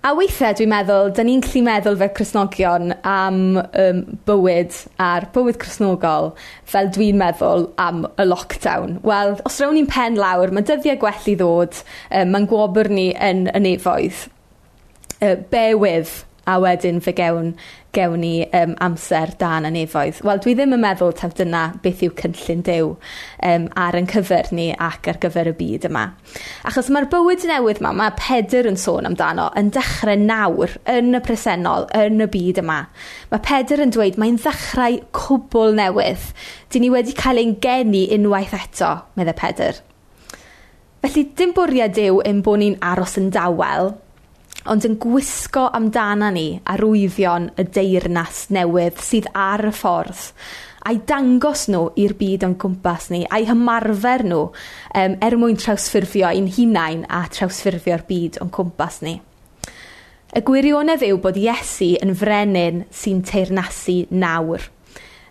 A 0.07 0.13
weithiau 0.15 0.55
dwi'n 0.55 0.71
meddwl, 0.71 1.09
dan 1.17 1.27
ni'n 1.27 1.41
gallu 1.43 1.65
meddwl 1.67 1.97
fe 1.99 2.07
Cresnogion 2.15 2.93
am 3.11 3.41
um, 3.59 4.03
bywyd 4.29 4.77
a'r 5.03 5.27
bywyd 5.35 5.59
Cresnogol 5.65 6.31
fel 6.71 6.93
dwi'n 6.95 7.19
meddwl 7.19 7.67
am 7.83 8.05
y 8.07 8.29
lockdown. 8.29 9.01
Wel, 9.03 9.35
os 9.51 9.59
rawn 9.59 9.75
ni'n 9.75 9.91
pen 9.91 10.21
lawr, 10.21 10.55
mae 10.55 10.69
dyddiau 10.69 11.01
gwell 11.03 11.27
i 11.33 11.35
ddod, 11.43 11.83
um, 12.13 12.31
mae'n 12.37 12.47
gwobr 12.55 12.93
ni 12.93 13.09
yn 13.19 13.49
y 13.51 13.65
nefoedd. 13.67 14.29
Uh, 15.19 15.35
bear 15.51 15.75
with 15.75 16.21
a 16.47 16.59
wedyn 16.63 17.03
fe 17.03 17.13
gewn 17.17 17.55
gewn 17.97 18.21
ni 18.21 18.33
um, 18.55 18.75
amser 18.85 19.33
dan 19.41 19.65
yn 19.65 19.77
y 19.77 19.83
nefoedd. 19.83 20.21
Wel 20.27 20.41
dwi 20.45 20.55
ddim 20.57 20.75
yn 20.77 20.83
meddwl 20.83 21.15
taw 21.17 21.33
dyna 21.37 21.63
beth 21.83 22.03
yw 22.05 22.13
cynllun 22.19 22.63
dew 22.67 22.93
um, 23.47 23.67
ar 23.81 23.97
yn 23.97 24.09
cyfer 24.11 24.51
ni 24.55 24.69
ac 24.73 25.09
ar 25.11 25.21
gyfer 25.23 25.51
y 25.51 25.55
byd 25.57 25.89
yma. 25.89 26.05
Achos 26.69 26.91
mae'r 26.93 27.09
bywyd 27.13 27.47
newydd 27.49 27.81
yma, 27.81 27.95
mae 27.97 28.15
Pedr 28.21 28.69
yn 28.71 28.79
sôn 28.81 29.09
amdano 29.09 29.49
yn 29.59 29.73
dechrau 29.75 30.21
nawr, 30.21 30.77
yn 30.93 31.17
y 31.17 31.23
presennol, 31.25 31.89
yn 31.97 32.21
y 32.23 32.31
byd 32.37 32.63
yma. 32.63 32.83
Mae 33.33 33.45
Pedr 33.49 33.85
yn 33.87 33.97
dweud 33.97 34.21
mae'n 34.21 34.41
ddechrau 34.45 35.01
cwbl 35.17 35.77
newydd. 35.81 36.31
Dyn 36.73 36.85
ni 36.85 36.93
wedi 36.93 37.17
cael 37.17 37.41
ein 37.41 37.57
geni 37.65 38.07
unwaith 38.15 38.57
eto, 38.57 38.93
meddai 39.17 39.39
Pedr. 39.41 39.85
Felly 41.07 41.23
dim 41.39 41.53
bwriad 41.55 41.99
yw 42.03 42.21
ein 42.27 42.41
bod 42.43 42.61
ni'n 42.61 42.81
aros 42.85 43.15
yn 43.21 43.29
dawel, 43.35 43.93
ond 44.71 44.87
yn 44.89 44.97
gwisgo 45.03 45.67
amdana 45.77 46.31
ni 46.35 46.47
arwyddion 46.73 47.51
y 47.59 47.67
deyrnas 47.77 48.47
newydd 48.55 48.99
sydd 49.03 49.29
ar 49.35 49.65
y 49.69 49.73
ffordd. 49.75 50.23
A'i 50.87 51.01
dangos 51.09 51.65
nhw 51.73 51.89
i'r 51.99 52.15
byd 52.19 52.45
o'n 52.47 52.55
gwmpas 52.63 53.09
ni 53.11 53.25
a'i 53.27 53.47
hymarfer 53.49 54.23
nhw 54.27 54.43
um, 54.47 55.17
er 55.27 55.37
mwyn 55.41 55.59
trawsffurfio 55.59 56.29
ein 56.29 56.47
hunain 56.59 57.03
a 57.11 57.25
trawsffurfio'r 57.33 58.05
byd 58.07 58.39
o'n 58.45 58.53
cwmpas 58.55 59.01
ni. 59.07 59.17
Y 60.37 60.43
gwirionedd 60.47 61.03
yw 61.07 61.19
bod 61.23 61.39
Iesu 61.41 61.95
yn 62.05 62.15
frenin 62.19 62.85
sy'n 62.95 63.25
teirnasu 63.27 64.05
nawr. 64.15 64.69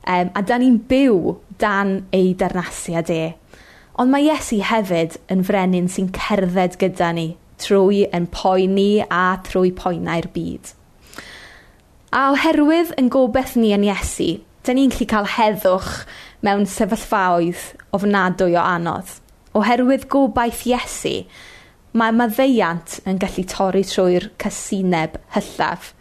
Um, 0.06 0.32
a 0.36 0.42
da 0.44 0.60
ni'n 0.60 0.82
byw 0.90 1.36
dan 1.62 1.98
ei 2.16 2.34
darnasiad 2.38 3.12
e. 3.14 3.24
Ond 4.02 4.12
mae 4.12 4.28
Iesu 4.28 4.60
hefyd 4.66 5.20
yn 5.32 5.44
frenin 5.48 5.88
sy'n 5.92 6.12
cerdded 6.16 6.80
gyda 6.82 7.14
ni 7.16 7.30
trwy 7.62 8.06
yn 8.16 8.28
poeni 8.32 9.04
a 9.06 9.38
trwy 9.46 9.72
poenau'r 9.76 10.28
byd. 10.34 10.74
A 12.16 12.30
oherwydd 12.32 12.94
yn 13.00 13.10
gobeith 13.12 13.58
ni 13.60 13.74
yn 13.76 13.84
Iesu, 13.88 14.38
dan 14.64 14.80
ni'n 14.80 14.94
gallu 14.94 15.08
cael 15.12 15.28
heddwch 15.36 15.90
mewn 16.46 16.68
sefyllfaoedd 16.70 17.66
ofnadwy 17.96 18.56
o 18.56 18.64
anodd. 18.64 19.18
Oherwydd 19.56 20.08
gobaith 20.12 20.64
Iesu, 20.70 21.26
mae 21.96 22.16
maddeiant 22.16 23.00
yn 23.08 23.20
gallu 23.22 23.46
torri 23.52 23.84
trwy'r 23.88 24.30
casineb 24.42 25.20
hyllaf. 25.36 25.94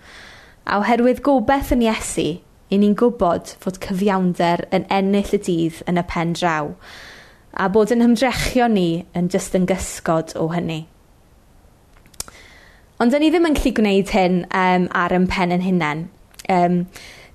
A 0.64 0.78
oherwydd 0.80 1.24
gobeith 1.26 1.74
yn 1.74 1.84
Iesu, 1.88 2.28
i 2.70 2.78
ni'n 2.80 2.96
gwybod 2.98 3.56
fod 3.62 3.82
cyfiawnder 3.84 4.64
yn 4.74 4.86
ennill 4.94 5.34
y 5.36 5.40
dydd 5.50 5.82
yn 5.90 6.00
y 6.00 6.06
pen 6.10 6.32
draw, 6.38 6.72
a 7.54 7.68
bod 7.70 7.92
yn 7.94 8.02
hymdrechio 8.02 8.66
ni 8.70 9.04
yn 9.18 9.28
jyst 9.30 9.54
yn 9.58 9.68
gysgod 9.70 10.34
o 10.40 10.48
hynny. 10.54 10.84
Ond 13.02 13.10
dyn 13.10 13.24
ni 13.24 13.28
ddim 13.32 13.48
yn 13.48 13.56
gallu 13.58 13.74
gwneud 13.74 14.10
hyn 14.14 14.36
um, 14.54 14.84
ar 14.94 15.12
ein 15.16 15.26
pen 15.26 15.54
yn 15.56 15.64
hunain. 15.64 16.02
Um, 16.52 16.76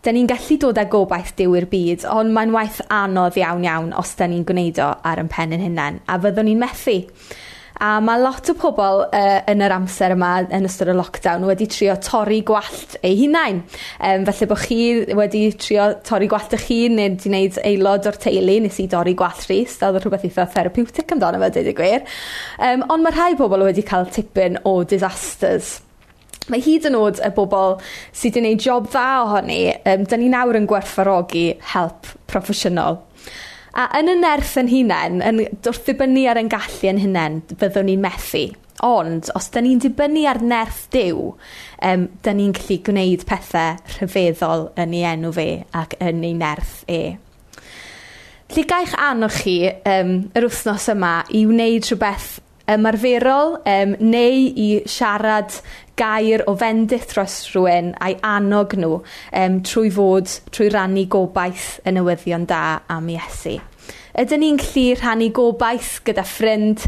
dyn 0.05 0.15
ni'n 0.15 0.29
gallu 0.31 0.55
dod 0.61 0.79
â 0.79 0.85
gobaith 0.87 1.33
diw 1.35 1.57
i'r 1.59 1.67
byd, 1.67 2.05
ond 2.07 2.31
mae'n 2.31 2.53
waith 2.55 2.79
anodd 2.95 3.35
iawn 3.41 3.65
iawn 3.67 3.89
os 3.99 4.13
dyn 4.15 4.31
ni'n 4.31 4.45
gwneud 4.47 4.79
o 4.79 4.93
ar 5.03 5.19
ein 5.19 5.31
pen 5.31 5.57
yn 5.57 5.65
hunain, 5.65 5.99
a 6.07 6.15
fyddwn 6.23 6.47
ni'n 6.47 6.61
methu. 6.61 6.95
A 7.79 8.01
mae 8.03 8.19
lot 8.19 8.49
o 8.51 8.55
pobl 8.59 9.05
uh, 9.05 9.37
yn 9.47 9.63
yr 9.63 9.71
amser 9.71 10.11
yma 10.11 10.33
yn 10.51 10.67
ystod 10.67 10.89
y 10.91 10.95
lockdown 10.97 11.45
wedi 11.47 11.63
trio 11.71 11.93
torri 12.03 12.41
gwallt 12.43 12.97
eu 12.99 13.15
hunain 13.21 13.61
Um, 13.99 14.25
felly 14.27 14.47
bod 14.49 14.61
chi 14.65 14.79
wedi 15.15 15.41
trio 15.59 15.85
torri 16.07 16.27
gwallt 16.31 16.53
eich 16.55 16.67
hun 16.67 16.97
neu 16.97 17.07
wedi 17.09 17.29
gwneud 17.29 17.59
aelod 17.63 18.07
o'r 18.11 18.19
teulu. 18.19 18.59
nes 18.65 18.79
i 18.83 18.87
dorri 18.91 19.15
gwallt 19.15 19.47
rhys 19.47 19.77
a 19.79 19.89
oedd 19.89 20.03
rhywbeth 20.03 20.27
eitha 20.27 20.47
therapeutic 20.53 21.11
amdano 21.15 21.39
fe 21.39 21.51
dweud 21.55 21.71
y 21.71 21.75
gwir 21.79 22.07
Um, 22.59 22.83
ond 22.91 23.03
mae 23.05 23.15
rhai 23.15 23.35
pobl 23.39 23.63
wedi 23.63 23.83
cael 23.87 24.09
tipyn 24.11 24.59
o 24.67 24.81
disasters. 24.83 25.79
Mae 26.49 26.63
hyd 26.65 26.87
yn 26.89 26.97
oed 26.99 27.19
y 27.23 27.31
bobl 27.35 27.77
sydd 28.11 28.39
wedi 28.41 28.41
gwneud 28.43 28.63
job 28.65 28.89
dda 28.91 29.07
ohoni 29.23 29.61
um, 29.77 30.03
dyn 30.03 30.25
ni 30.25 30.31
nawr 30.33 30.59
yn 30.59 30.67
gwerthfarogi 30.67 31.45
help 31.75 32.11
proffesiynol. 32.27 32.99
A 33.79 33.85
yn 33.95 34.11
y 34.11 34.15
nerth 34.19 34.57
yn 34.59 34.67
hunain, 34.67 35.21
yn 35.23 35.37
wrth 35.39 35.85
ddibynnu 35.85 36.25
ar 36.27 36.39
yn 36.41 36.49
gallu 36.51 36.89
yn 36.89 36.97
hunain, 36.99 37.37
fyddwn 37.61 37.87
ni'n 37.87 38.01
methu. 38.03 38.41
Ond, 38.83 39.29
os 39.39 39.47
da 39.53 39.61
ni'n 39.63 39.79
dibynnu 39.79 40.25
ar 40.27 40.41
nerth 40.43 40.81
diw, 40.91 41.29
um, 41.87 42.03
da 42.25 42.33
ni'n 42.35 42.51
gallu 42.57 42.79
gwneud 42.89 43.23
pethau 43.29 43.79
rhyfeddol 43.93 44.65
yn 44.83 44.97
ei 44.97 45.05
enw 45.13 45.31
fe 45.37 45.47
ac 45.79 45.95
yn 46.03 46.25
ei 46.27 46.35
nerth 46.41 46.75
e. 46.91 46.99
Lly 48.51 48.65
gaich 48.67 48.97
anwch 48.99 49.39
chi 49.45 49.55
um, 49.93 50.13
yr 50.35 50.49
wythnos 50.49 50.89
yma 50.91 51.13
i 51.31 51.45
wneud 51.47 51.87
rhywbeth 51.87 52.29
ymarferol 52.75 53.61
um, 53.63 53.95
neu 54.03 54.45
i 54.59 54.69
siarad 54.91 55.55
gair 55.99 56.43
o 56.51 56.57
fendith 56.59 57.13
dros 57.13 57.45
rhywun 57.53 57.93
a'i 57.95 58.19
annog 58.27 58.75
nhw 58.75 58.99
um, 58.99 59.59
trwy 59.63 59.95
fod, 59.95 60.39
trwy 60.51 60.71
rannu 60.75 61.07
gobaith 61.15 61.77
y 61.87 61.95
newyddion 61.95 62.49
da 62.49 62.63
am 62.91 63.11
Iesu. 63.15 63.59
Ydyn 64.19 64.41
ni'n 64.43 64.57
gallu 64.59 64.97
rhannu 64.99 65.29
gobaith 65.31 66.01
gyda 66.03 66.25
ffrind 66.27 66.81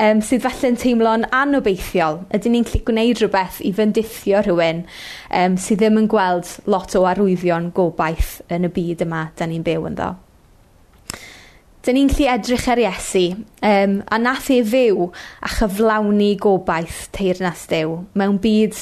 um, 0.00 0.22
sydd 0.24 0.40
falle'n 0.40 0.78
teimlo'n 0.80 1.26
anobeithiol? 1.36 2.22
Ydyn 2.32 2.54
ni'n 2.56 2.64
gallu 2.64 2.80
gwneud 2.86 3.20
rhywbeth 3.20 3.58
i 3.60 3.74
fyndithio 3.76 4.40
rhywun 4.46 4.80
um, 4.86 5.58
sydd 5.60 5.82
ddim 5.82 5.98
yn 6.00 6.06
gweld 6.08 6.54
lot 6.64 6.96
o 6.96 7.02
arwyddion 7.10 7.66
gobaith 7.76 8.38
yn 8.48 8.64
y 8.64 8.70
byd 8.72 9.04
yma 9.04 9.26
da 9.36 9.50
ni'n 9.50 9.66
byw 9.66 9.84
ynddo? 9.90 10.08
Dyn 11.84 11.98
ni'n 11.98 12.08
gallu 12.14 12.30
edrych 12.38 12.70
ar 12.72 12.80
Iesu, 12.86 13.26
um, 13.68 14.00
a 14.08 14.22
nath 14.24 14.48
ei 14.56 14.64
fyw 14.72 15.10
a 15.44 15.52
chyflawni 15.58 16.30
gobaith 16.40 17.04
teirnas 17.12 17.68
dew, 17.68 17.98
mewn 18.16 18.40
byd 18.40 18.80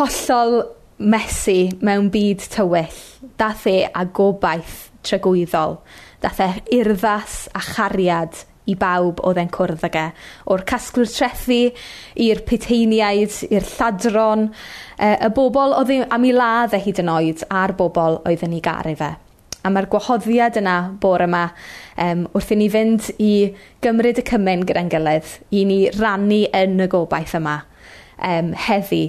hollol 0.00 0.62
mesu, 0.96 1.66
mewn 1.84 2.08
byd 2.16 2.48
tywyll. 2.56 3.04
Dath 3.36 3.68
e 3.68 3.82
a 3.92 4.08
gobaith 4.08 4.86
trygwyddol 5.04 5.82
dath 6.26 6.42
e 6.42 6.78
urddas 6.80 7.46
a 7.54 7.62
chariad 7.62 8.34
i 8.66 8.74
bawb 8.78 9.20
oedd 9.26 9.38
e'n 9.38 9.50
cwrdd 9.54 9.84
ag 9.86 9.98
e. 10.00 10.06
O'r 10.50 10.64
casglwr 10.66 11.06
trethi 11.10 11.60
i'r 12.24 12.42
piteiniaid, 12.48 13.36
i'r 13.46 13.68
lladron, 13.76 14.48
yy, 14.98 15.12
y 15.28 15.30
bobl 15.36 15.76
oedd 15.78 15.92
am 16.10 16.26
i 16.26 16.32
ladd 16.34 16.74
e 16.74 16.82
hyd 16.82 17.04
yn 17.04 17.12
oed 17.12 17.46
a'r 17.46 17.76
bobl 17.78 18.20
oedd 18.26 18.42
yn 18.46 18.58
ei 18.58 18.64
garu 18.64 18.96
fe. 18.98 19.12
A 19.66 19.70
mae'r 19.70 19.88
gwahoddiad 19.90 20.58
yna 20.60 20.76
bore 21.02 21.26
yma 21.26 21.44
um, 22.02 22.26
wrth 22.34 22.52
i 22.54 22.58
ni 22.58 22.68
fynd 22.70 23.08
i 23.22 23.32
gymryd 23.82 24.20
y 24.22 24.26
cymen 24.26 24.66
gyda'n 24.66 24.90
gilydd, 24.90 25.32
i 25.54 25.64
ni 25.66 25.80
rannu 25.94 26.44
yn 26.54 26.78
y 26.82 26.90
gobaith 26.90 27.38
yma 27.38 27.60
um, 28.18 28.52
heddi 28.66 29.04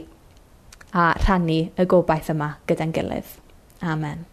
a 0.94 1.12
rhannu 1.26 1.62
y 1.74 1.90
gobaith 1.90 2.34
yma 2.34 2.56
gyda'n 2.70 2.94
gilydd. 2.94 3.38
Amen. 3.86 4.26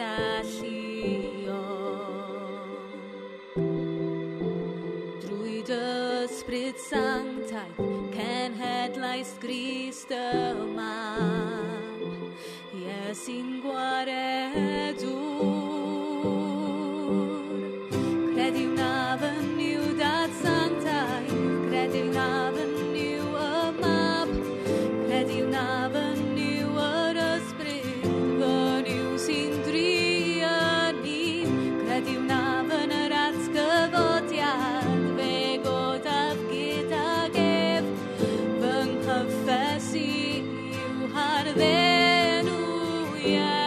exhalación. 0.00 0.80
Sprit 6.28 6.78
sanctite, 6.78 7.74
can. 8.12 8.50
Yes, 12.72 13.28
in 13.28 13.60
guaredum. 13.62 15.59
yeah 43.22 43.58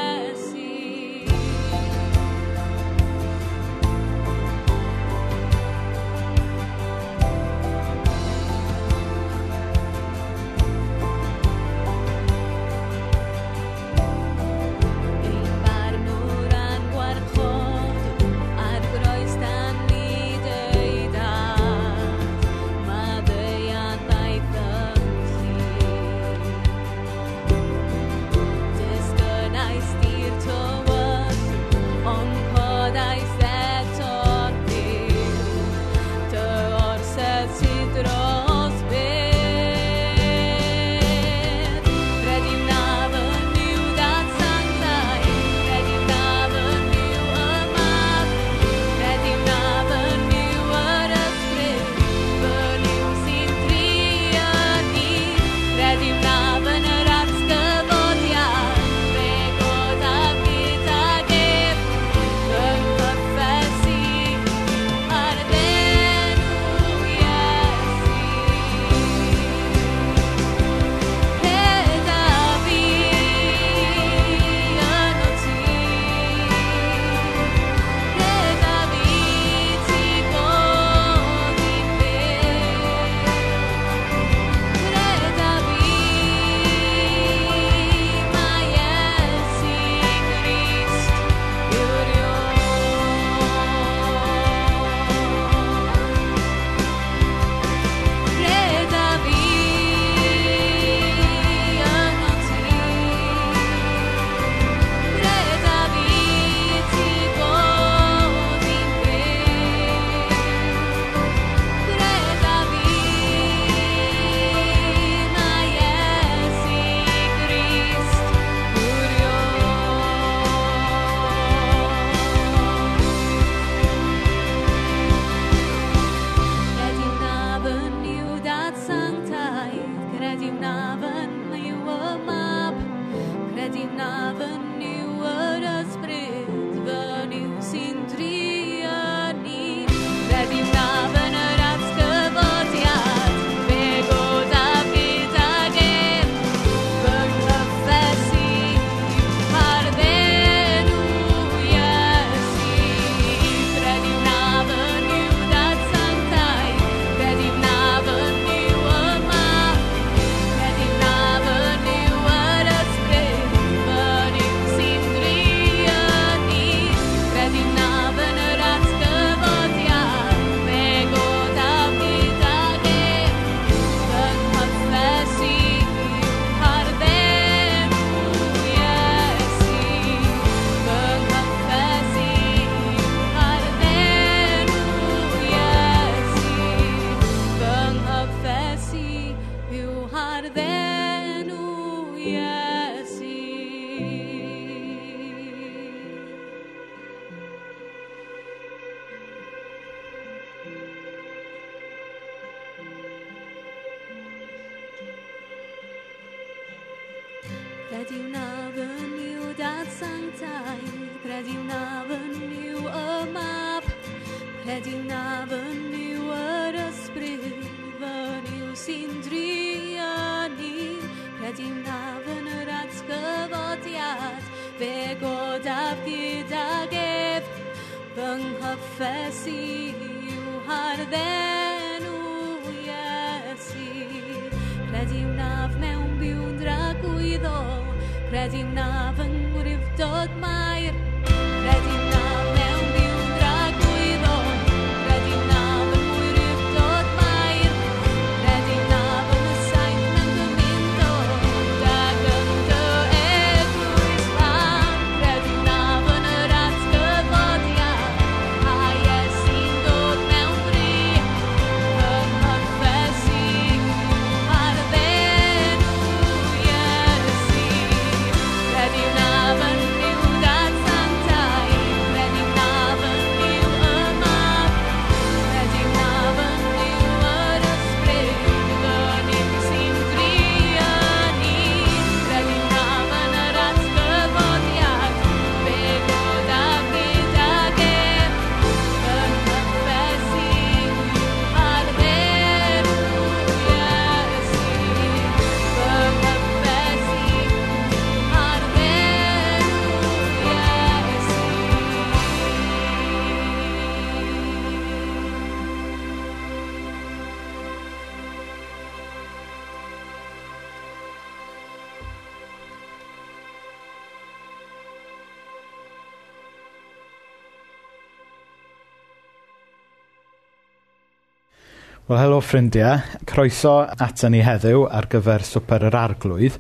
Wel, 322.14 322.20
helo 322.22 322.42
ffrindiau. 322.46 323.00
Croeso 323.26 323.72
ato 323.82 324.30
ni 324.30 324.44
heddiw 324.46 324.84
ar 324.86 325.08
gyfer 325.10 325.42
swper 325.48 325.88
yr 325.88 325.96
arglwydd. 325.98 326.60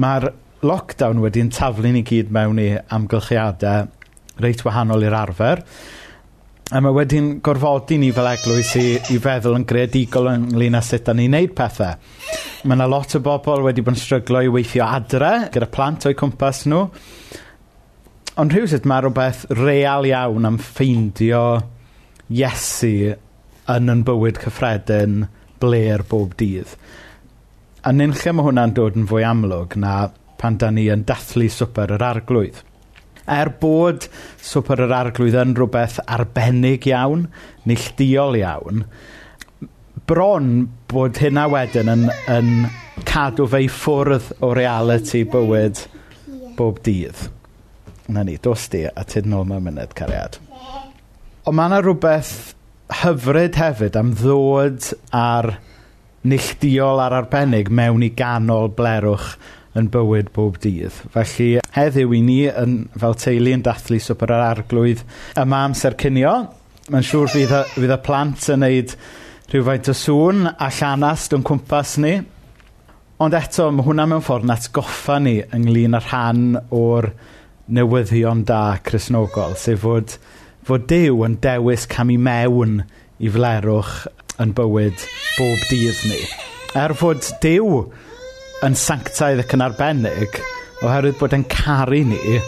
Mae'r 0.00 0.30
lockdown 0.64 1.20
wedi'n 1.20 1.50
taflu 1.52 1.90
ni 1.92 2.00
gyd 2.08 2.32
mewn 2.32 2.62
i 2.62 2.70
amgylchiadau 2.96 3.90
reit 4.40 4.64
wahanol 4.64 5.04
i'r 5.04 5.18
arfer. 5.18 5.60
A 6.72 6.80
mae 6.80 6.96
wedi'n 7.02 7.30
gorfodi 7.44 8.00
ni 8.00 8.08
fel 8.16 8.32
eglwys 8.32 8.72
i, 8.80 8.86
i 9.12 9.20
feddwl 9.20 9.60
yn 9.60 9.68
greadigol 9.68 10.32
ynglyn 10.32 10.80
â 10.80 10.84
sut 10.88 11.04
da 11.04 11.18
ni'n 11.20 11.36
neud 11.36 11.52
pethau. 11.60 12.00
Mae 12.64 12.80
yna 12.80 12.88
lot 12.88 13.20
o 13.20 13.24
bobl 13.26 13.68
wedi 13.68 13.84
bod 13.84 13.98
yn 13.98 14.04
stryglo 14.06 14.40
i 14.40 14.52
weithio 14.56 14.88
adre 14.88 15.50
gyda 15.52 15.68
plant 15.68 16.08
o'i 16.08 16.16
cwmpas 16.16 16.64
nhw. 16.70 16.86
Ond 18.40 18.56
rhywsyd 18.56 18.88
mae 18.88 19.04
rhywbeth 19.04 19.50
real 19.60 20.08
iawn 20.08 20.48
am 20.48 20.62
ffeindio 20.64 21.48
Iesu 22.30 23.18
yn 23.76 23.92
yn 23.92 24.02
bywyd 24.06 24.40
cyffredin 24.42 25.26
Blair 25.60 26.02
bob 26.08 26.34
dydd. 26.40 26.72
A 27.84 27.92
nynlle 27.96 28.34
mae 28.34 28.46
hwnna'n 28.46 28.74
dod 28.76 28.96
yn 28.98 29.08
fwy 29.08 29.24
amlwg 29.26 29.76
na 29.80 29.94
pan 30.40 30.56
da 30.60 30.70
ni 30.72 30.88
yn 30.92 31.04
dathlu 31.08 31.48
swper 31.52 31.94
yr 31.96 32.04
arglwydd. 32.04 32.60
Er 33.30 33.52
bod 33.60 34.08
swper 34.42 34.84
yr 34.86 34.94
arglwydd 34.96 35.38
yn 35.42 35.54
rhywbeth 35.56 36.00
arbennig 36.08 36.88
iawn, 36.90 37.26
neilldiol 37.68 38.38
iawn, 38.40 38.84
bron 40.10 40.52
bod 40.90 41.20
hynna 41.22 41.46
wedyn 41.52 41.92
yn, 41.92 42.06
yn 42.32 42.54
cadw 43.06 43.46
fe 43.52 43.64
i 43.66 43.68
ffwrdd 43.70 44.32
o 44.44 44.52
reality 44.56 45.22
bywyd 45.28 45.84
bob 46.58 46.80
dydd. 46.86 47.28
Na 48.10 48.24
ni, 48.26 48.36
dos 48.42 48.66
di 48.72 48.86
a 48.88 49.04
tyd 49.06 49.28
nôl 49.30 49.46
mewn 49.46 49.68
munud 49.68 49.92
cariad. 49.96 50.40
Ond 51.46 51.56
mae 51.56 51.70
yna 51.70 51.78
rhywbeth 51.84 52.32
hyfryd 53.00 53.56
hefyd 53.60 53.96
am 53.98 54.12
ddod 54.18 54.90
ar 55.14 55.54
neilltuol 56.26 57.00
ar 57.00 57.16
arbennig 57.22 57.70
mewn 57.72 58.04
i 58.04 58.10
ganol 58.16 58.70
blerwch 58.76 59.36
yn 59.78 59.86
bywyd 59.92 60.32
bob 60.34 60.58
dydd. 60.62 60.96
Felly 61.14 61.60
heddiw 61.76 62.14
i 62.16 62.20
ni 62.26 62.40
yn, 62.50 62.76
fel 62.98 63.14
teulu 63.18 63.54
yn 63.54 63.64
dathlu 63.66 64.00
swper 64.02 64.34
yr 64.34 64.46
arglwydd 64.48 65.04
yma 65.38 65.64
amser 65.68 65.96
cynio. 66.00 66.34
Mae'n 66.90 67.06
siŵr 67.06 67.30
fydd 67.30 67.54
y, 67.54 67.62
fydd 67.76 67.94
y 67.94 68.00
plant 68.04 68.48
yn 68.50 68.64
neud 68.64 68.94
rhywfaint 69.50 69.90
o 69.90 69.96
sŵn 69.96 70.44
a 70.50 70.70
llanast 70.74 71.36
o'n 71.36 71.46
cwmpas 71.46 71.96
ni. 72.02 72.16
Ond 73.20 73.36
eto, 73.36 73.68
mae 73.70 73.86
hwnna 73.86 74.08
mewn 74.10 74.24
ffordd 74.24 74.48
yn 74.48 74.54
atgoffa 74.56 75.20
ni 75.22 75.38
ynglyn 75.54 75.98
â 75.98 76.02
rhan 76.02 76.44
o'r 76.74 77.10
newyddion 77.70 78.42
da 78.48 78.62
Cresnogol, 78.82 79.54
sef 79.60 79.84
fod 79.84 80.16
fod 80.66 80.86
Dyw 80.90 81.24
yn 81.26 81.36
dewis 81.42 81.86
cam 81.90 82.10
i 82.12 82.18
mewn 82.20 82.80
i 83.20 83.30
flerwch 83.32 84.06
yn 84.40 84.54
bywyd 84.56 85.04
bob 85.36 85.62
dydd 85.70 86.00
ni. 86.08 86.20
Er 86.78 86.94
fod 86.96 87.24
Dyw 87.42 87.84
yn 88.66 88.76
sanctaidd 88.76 89.42
ac 89.44 89.54
yn 89.56 89.64
arbennig, 89.64 90.40
oherwydd 90.84 91.18
bod 91.20 91.36
e'n 91.36 91.46
caru 91.50 92.02
ni, 92.06 92.38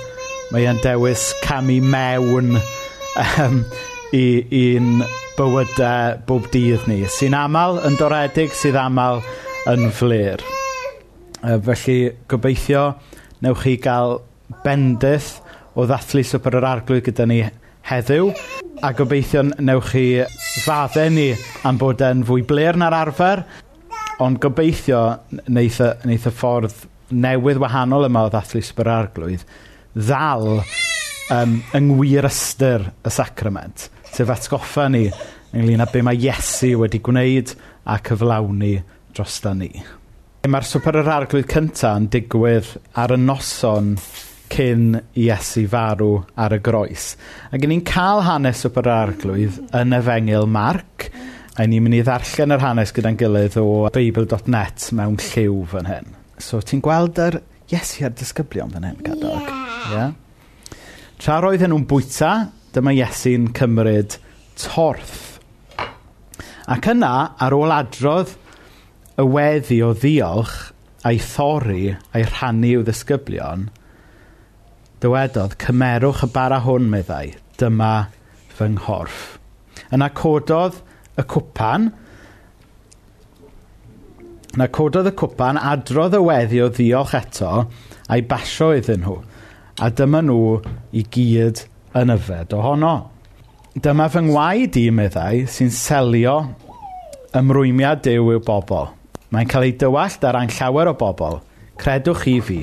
mae 0.52 0.68
e'n 0.68 0.80
dewis 0.84 1.30
cam 1.44 1.70
i 1.72 1.78
mewn 1.80 2.56
um, 2.56 3.62
i 4.12 4.26
i'n 4.60 5.00
bywydau 5.38 6.18
bob 6.28 6.50
dydd 6.52 6.84
ni, 6.90 7.00
sy'n 7.08 7.36
aml 7.36 7.80
yn 7.88 7.96
doredig, 8.00 8.52
sydd 8.56 8.76
aml 8.76 9.22
yn 9.72 9.88
flir. 9.96 10.44
Felly, 11.40 12.12
gobeithio, 12.30 12.92
newch 13.42 13.64
chi 13.64 13.78
gael 13.82 14.20
bendydd 14.62 15.32
o 15.74 15.88
ddathlu 15.88 16.22
swper 16.28 16.60
yr 16.60 16.68
arglwydd 16.68 17.08
gyda 17.08 17.26
ni 17.26 17.40
heddiw 17.88 18.30
a 18.82 18.92
gobeithio 18.96 19.44
newch 19.58 19.92
chi 19.92 20.06
faddau 20.64 21.10
ni 21.12 21.28
am 21.68 21.78
bod 21.80 22.02
e'n 22.02 22.24
fwy 22.26 22.44
bler 22.48 22.78
na'r 22.78 22.96
arfer 23.02 23.44
ond 24.22 24.40
gobeithio 24.42 25.02
wneith 25.46 25.80
y, 25.82 25.90
wneith 26.06 26.28
y 26.30 26.34
ffordd 26.38 26.86
newydd 27.12 27.60
wahanol 27.62 28.08
yma 28.08 28.26
o 28.26 28.32
ddathlu 28.32 28.62
sbararglwydd 28.64 29.44
ddal 29.94 30.62
um, 30.62 31.58
yng 31.76 31.90
ngwir 31.90 32.28
ystyr 32.28 32.88
y 32.90 33.12
sacrament 33.12 33.88
sef 34.12 34.30
atgoffa 34.32 34.88
ni 34.92 35.06
ynglyn 35.52 35.84
â 35.84 35.88
be 35.92 36.02
mae 36.04 36.20
Iesu 36.20 36.74
wedi 36.80 37.00
gwneud 37.04 37.52
a 37.84 37.98
cyflawni 38.04 38.76
drosta 39.12 39.52
ni. 39.56 39.70
Mae'r 40.48 40.66
swper 40.66 40.98
yr 41.02 41.10
arglwydd 41.12 41.50
cyntaf 41.50 41.98
yn 42.00 42.08
digwydd 42.12 42.72
ar 42.98 43.14
y 43.14 43.18
noson 43.20 43.94
cyn 44.52 44.98
Iesu 45.16 45.64
farw 45.70 46.22
ar 46.36 46.54
y 46.56 46.60
groes. 46.64 47.12
Ac 47.52 47.64
ni'n 47.68 47.84
cael 47.88 48.22
hanes 48.26 48.64
y 48.68 48.70
bararglwydd 48.74 49.60
yn 49.78 49.96
efengil 49.96 50.48
Marc, 50.50 51.08
a 51.56 51.64
ni'n 51.68 51.84
mynd 51.84 51.98
i 51.98 52.02
ddarllen 52.04 52.56
yr 52.56 52.64
hanes 52.64 52.92
gyda'n 52.96 53.18
gilydd 53.20 53.58
o 53.60 53.66
Bible.net 53.94 54.90
mewn 54.96 55.18
lliw 55.20 55.62
fan 55.72 55.88
hyn. 55.88 56.12
So 56.40 56.60
ti'n 56.60 56.84
gweld 56.84 57.20
yr 57.22 57.40
Iesu 57.72 58.04
a'r 58.04 58.16
disgyblion 58.16 58.72
fan 58.74 58.84
hyn, 58.84 58.98
gadog. 59.04 59.48
Yeah. 59.92 60.12
Tra 61.22 61.38
roedd 61.40 61.64
nhw'n 61.64 61.88
bwyta, 61.88 62.32
dyma 62.76 62.92
Iesu'n 62.98 63.52
cymryd 63.56 64.18
torth. 64.60 65.38
Ac 66.72 66.92
yna, 66.92 67.14
ar 67.40 67.56
ôl 67.56 67.72
adrodd 67.72 68.36
y 69.16 69.24
weddi 69.24 69.80
o 69.84 69.94
ddiolch 69.96 70.58
a'i 71.08 71.18
thori 71.18 71.94
a'i 71.94 72.26
rhannu 72.28 72.76
i'w 72.76 72.84
ddisgyblion– 72.86 73.70
dywedodd, 75.02 75.56
cymerwch 75.60 76.22
y 76.26 76.30
bara 76.32 76.60
hwn, 76.64 76.86
meddai, 76.92 77.34
dyma 77.60 77.92
fy 78.52 78.70
nghorff. 78.76 79.36
Yna 79.92 80.08
cododd 80.16 80.78
y 81.18 81.24
cwpan, 81.28 81.90
yna 84.54 84.68
cododd 84.72 85.10
y 85.10 85.14
cwpan, 85.18 85.60
adrodd 85.60 86.16
y 86.18 86.22
weddi 86.22 86.62
o 86.64 86.70
ddiolch 86.72 87.16
eto, 87.18 87.52
a'i 88.08 88.24
basio 88.28 88.72
iddyn 88.78 89.04
nhw, 89.04 89.18
a 89.82 89.90
dyma 89.90 90.22
nhw 90.24 90.58
i 90.96 91.04
gyd 91.14 91.64
yn 91.98 92.14
yfed 92.14 92.54
ohono. 92.56 92.94
Dyma 93.72 94.08
fy 94.12 94.26
ngwaed 94.26 94.76
i, 94.76 94.88
meddai, 94.92 95.46
sy'n 95.48 95.72
selio 95.72 96.36
ymrwymiad 97.36 98.02
dew 98.04 98.28
i'w 98.34 98.42
bobl. 98.44 98.90
Mae'n 99.32 99.48
cael 99.48 99.64
ei 99.64 99.76
dywallt 99.80 100.24
ar 100.28 100.36
ein 100.36 100.52
llawer 100.52 100.90
o 100.90 100.96
bobl. 101.00 101.38
Credwch 101.80 102.26
i 102.28 102.34
fi, 102.44 102.58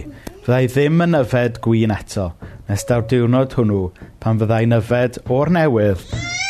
fyddai 0.46 0.68
ddim 0.72 1.04
yn 1.04 1.18
yfed 1.20 1.60
gwyn 1.64 1.94
eto, 1.94 2.30
nes 2.70 2.86
daw'r 2.90 3.06
diwrnod 3.12 3.56
hwnnw 3.58 3.82
pan 4.24 4.40
fyddai'n 4.42 4.76
yfed 4.78 5.20
o'r 5.36 5.52
newydd 5.56 6.06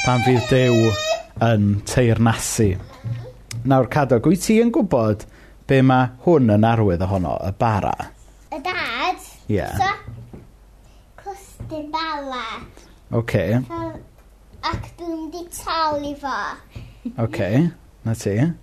pan 0.06 0.24
fydd 0.26 0.46
Duw 0.52 0.92
yn 1.50 1.66
teirnasu. 1.90 2.70
Nawr, 3.70 3.90
Cadog, 3.92 4.30
wyt 4.30 4.46
ti 4.46 4.60
yn 4.64 4.72
gwybod 4.76 5.26
be 5.70 5.82
mae 5.86 6.14
hwn 6.26 6.54
yn 6.56 6.68
arwydd 6.70 7.04
ohono, 7.06 7.36
y 7.46 7.52
bara? 7.60 7.96
Y 8.54 8.62
dad? 8.66 9.28
Ie. 9.50 9.58
Yeah. 9.58 9.76
So, 9.82 10.46
cwstyn 11.24 11.90
bala. 11.94 12.46
Oce. 13.10 13.20
Okay. 13.20 13.60
Ac 14.70 14.90
dwi'n 15.00 15.30
di 15.34 15.46
talu 15.56 16.16
fo. 16.20 16.38
Oce, 16.38 17.20
okay. 17.26 17.70
na 18.06 18.16
ti. 18.16 18.38
Oce. 18.40 18.58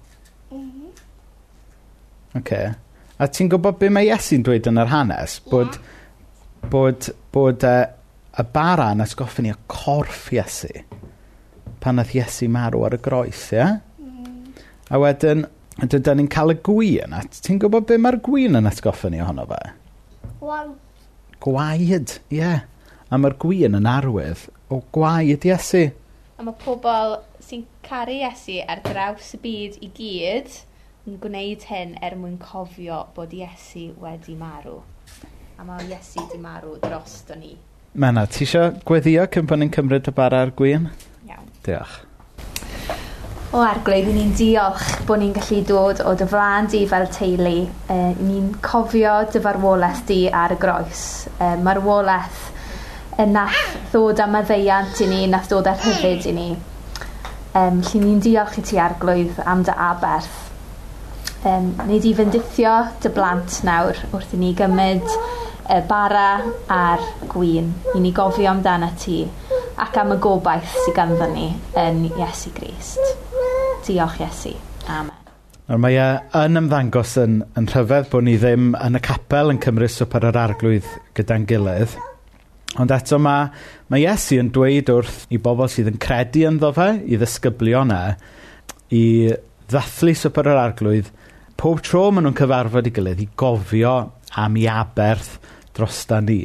Okay. 2.36 2.74
A 3.16 3.28
ti'n 3.32 3.48
gwybod 3.48 3.78
be 3.80 3.88
mae 3.92 4.10
Iesu'n 4.10 4.44
dweud 4.44 4.66
yn 4.68 4.80
yr 4.82 4.90
hanes? 4.92 5.38
Bod, 5.48 5.78
yeah. 5.78 6.68
bod, 6.72 7.08
bod 7.32 7.64
uh, 7.64 7.86
y 8.36 8.44
bara 8.52 8.90
yn 8.92 9.00
atgoffa 9.04 9.44
ni 9.44 9.54
y 9.54 9.58
corff 9.72 10.28
Iesu 10.34 10.72
pan 11.80 12.02
oedd 12.02 12.12
Iesu 12.16 12.48
marw 12.52 12.84
ar 12.86 12.96
y 12.96 13.00
groes, 13.00 13.44
ie? 13.54 13.60
Yeah? 13.60 13.76
Mm. 14.02 14.64
A 14.90 15.00
wedyn, 15.00 15.44
dydyn 15.80 16.20
ni'n 16.20 16.30
cael 16.32 16.52
y 16.52 16.58
gwyn. 16.66 17.14
A 17.14 17.22
ti'n 17.30 17.60
gwybod 17.62 17.86
be 17.88 17.98
mae'r 18.02 18.18
gwyn 18.26 18.58
yn 18.58 18.68
atgoffa 18.68 19.10
ni 19.12 19.22
ohono 19.22 19.46
fe? 19.52 19.60
Gwaed. 20.40 20.74
Gwaed, 21.46 22.16
ie. 22.32 22.40
Yeah. 22.40 22.64
A 23.08 23.20
mae'r 23.22 23.38
gwyn 23.40 23.78
yn 23.78 23.86
arwydd 23.88 24.48
o 24.72 24.82
gwaed 24.92 25.46
Iesu. 25.46 25.86
A 26.36 26.44
mae 26.44 26.58
pobl 26.60 27.20
sy'n 27.46 27.64
caru 27.86 28.18
Iesu 28.18 28.58
ar 28.66 28.82
draws 28.84 29.32
y 29.38 29.42
byd 29.46 29.78
i 29.86 29.92
gyd 29.96 30.58
yn 31.06 31.20
gwneud 31.22 31.62
hyn 31.70 31.92
er 32.02 32.16
mwyn 32.18 32.34
cofio 32.42 32.96
bod 33.14 33.30
Iesu 33.30 33.92
wedi 34.02 34.32
marw. 34.34 34.80
A 35.54 35.62
mae 35.62 35.84
Iesu 35.86 36.18
wedi 36.18 36.38
marw 36.42 36.72
dros 36.82 37.20
do 37.28 37.36
ni. 37.38 37.52
Mena, 37.94 38.24
ti 38.26 38.42
eisiau 38.42 38.72
gweddio 38.88 39.28
cyn 39.30 39.46
bod 39.46 39.60
ni'n 39.60 39.70
cymryd 39.76 40.08
y 40.10 40.14
bara 40.16 40.40
ar 40.42 40.50
gwyn? 40.58 40.88
Iawn. 41.28 41.52
Diolch. 41.62 41.94
O 43.54 43.60
arglwydd, 43.62 44.08
ni'n 44.16 44.32
diolch 44.34 44.88
bod 45.06 45.22
ni'n 45.22 45.30
gallu 45.36 45.60
dod 45.68 46.02
o 46.02 46.14
dy 46.18 46.26
flaen 46.32 46.66
di 46.72 46.80
fel 46.90 47.06
teulu. 47.14 47.54
E, 47.86 47.98
ni'n 48.18 48.48
cofio 48.66 49.14
dy 49.30 49.42
farwolaeth 49.44 50.02
di 50.10 50.24
ar 50.26 50.56
y 50.56 50.58
groes. 50.64 51.04
E, 51.38 51.52
marwolaeth 51.68 52.40
e, 53.14 53.28
nath 53.30 53.62
ddod 53.92 54.24
am 54.26 54.40
y 54.40 54.42
ddeiant 54.50 55.04
i 55.06 55.08
ni, 55.12 55.22
nath 55.30 55.46
ddod 55.52 55.70
ar 55.70 55.78
hyfyd 55.86 56.26
i 56.32 56.34
ni. 56.40 56.48
E, 57.54 57.62
lle 57.62 58.02
ni'n 58.02 58.18
diolch 58.26 58.58
i 58.58 58.66
ti 58.72 58.82
arglwydd 58.88 59.38
am 59.46 59.62
dy 59.70 59.78
aberth 59.86 60.45
um, 61.46 61.72
nid 61.88 62.06
i 62.06 62.12
fyndithio 62.16 62.74
dy 63.02 63.12
blant 63.14 63.60
nawr 63.66 63.98
wrth 64.12 64.34
i 64.34 64.40
ni 64.40 64.52
gymryd 64.58 65.06
y 65.72 65.80
bara 65.88 66.28
a'r 66.70 67.02
gwyn 67.32 67.72
i 67.94 68.02
ni 68.02 68.12
gofio 68.14 68.50
amdana 68.52 68.92
ti 69.00 69.24
ac 69.82 69.98
am 70.00 70.14
y 70.14 70.18
gobaith 70.22 70.74
sydd 70.84 70.96
ganddo 70.96 71.28
ni 71.32 71.50
yn 71.78 72.04
Iesu 72.08 72.52
Grist. 72.56 73.02
Diolch 73.86 74.20
Iesu. 74.22 74.54
Amen. 74.88 75.14
Nawr 75.66 75.80
mae 75.82 75.98
e 75.98 76.06
yn 76.44 76.60
ymddangos 76.60 77.16
yn, 77.18 77.40
yn 77.58 77.66
rhyfedd 77.72 78.10
bod 78.12 78.26
ni 78.26 78.36
ddim 78.38 78.70
yn 78.78 78.98
y 78.98 79.02
capel 79.02 79.50
yn 79.50 79.58
cymryd 79.62 79.92
swper 79.92 80.28
yr 80.30 80.38
arglwydd 80.38 80.86
gyda'n 81.18 81.46
gilydd. 81.50 81.96
Ond 82.82 82.92
eto 82.94 83.18
mae, 83.22 83.50
mae 83.90 84.04
Iesu 84.04 84.38
yn 84.42 84.52
dweud 84.54 84.92
wrth 84.94 85.24
i 85.34 85.40
bobl 85.42 85.70
sydd 85.72 85.90
yn 85.90 86.00
credu 86.02 86.46
ynddo 86.46 86.70
fe, 86.76 86.92
i 87.02 87.18
ddisgyblion 87.18 87.92
e, 87.94 88.02
i 88.94 89.04
ddathlu 89.72 90.14
swper 90.14 90.52
yr 90.52 90.62
arglwydd 90.62 91.10
pob 91.56 91.80
tro 91.84 92.10
maen 92.12 92.26
nhw'n 92.26 92.36
cyfarfod 92.36 92.88
i 92.88 92.92
gilydd 92.94 93.24
i 93.24 93.28
gofio 93.38 93.96
am 94.42 94.56
i 94.60 94.66
aberth 94.68 95.36
drosta 95.76 96.20
ni. 96.24 96.42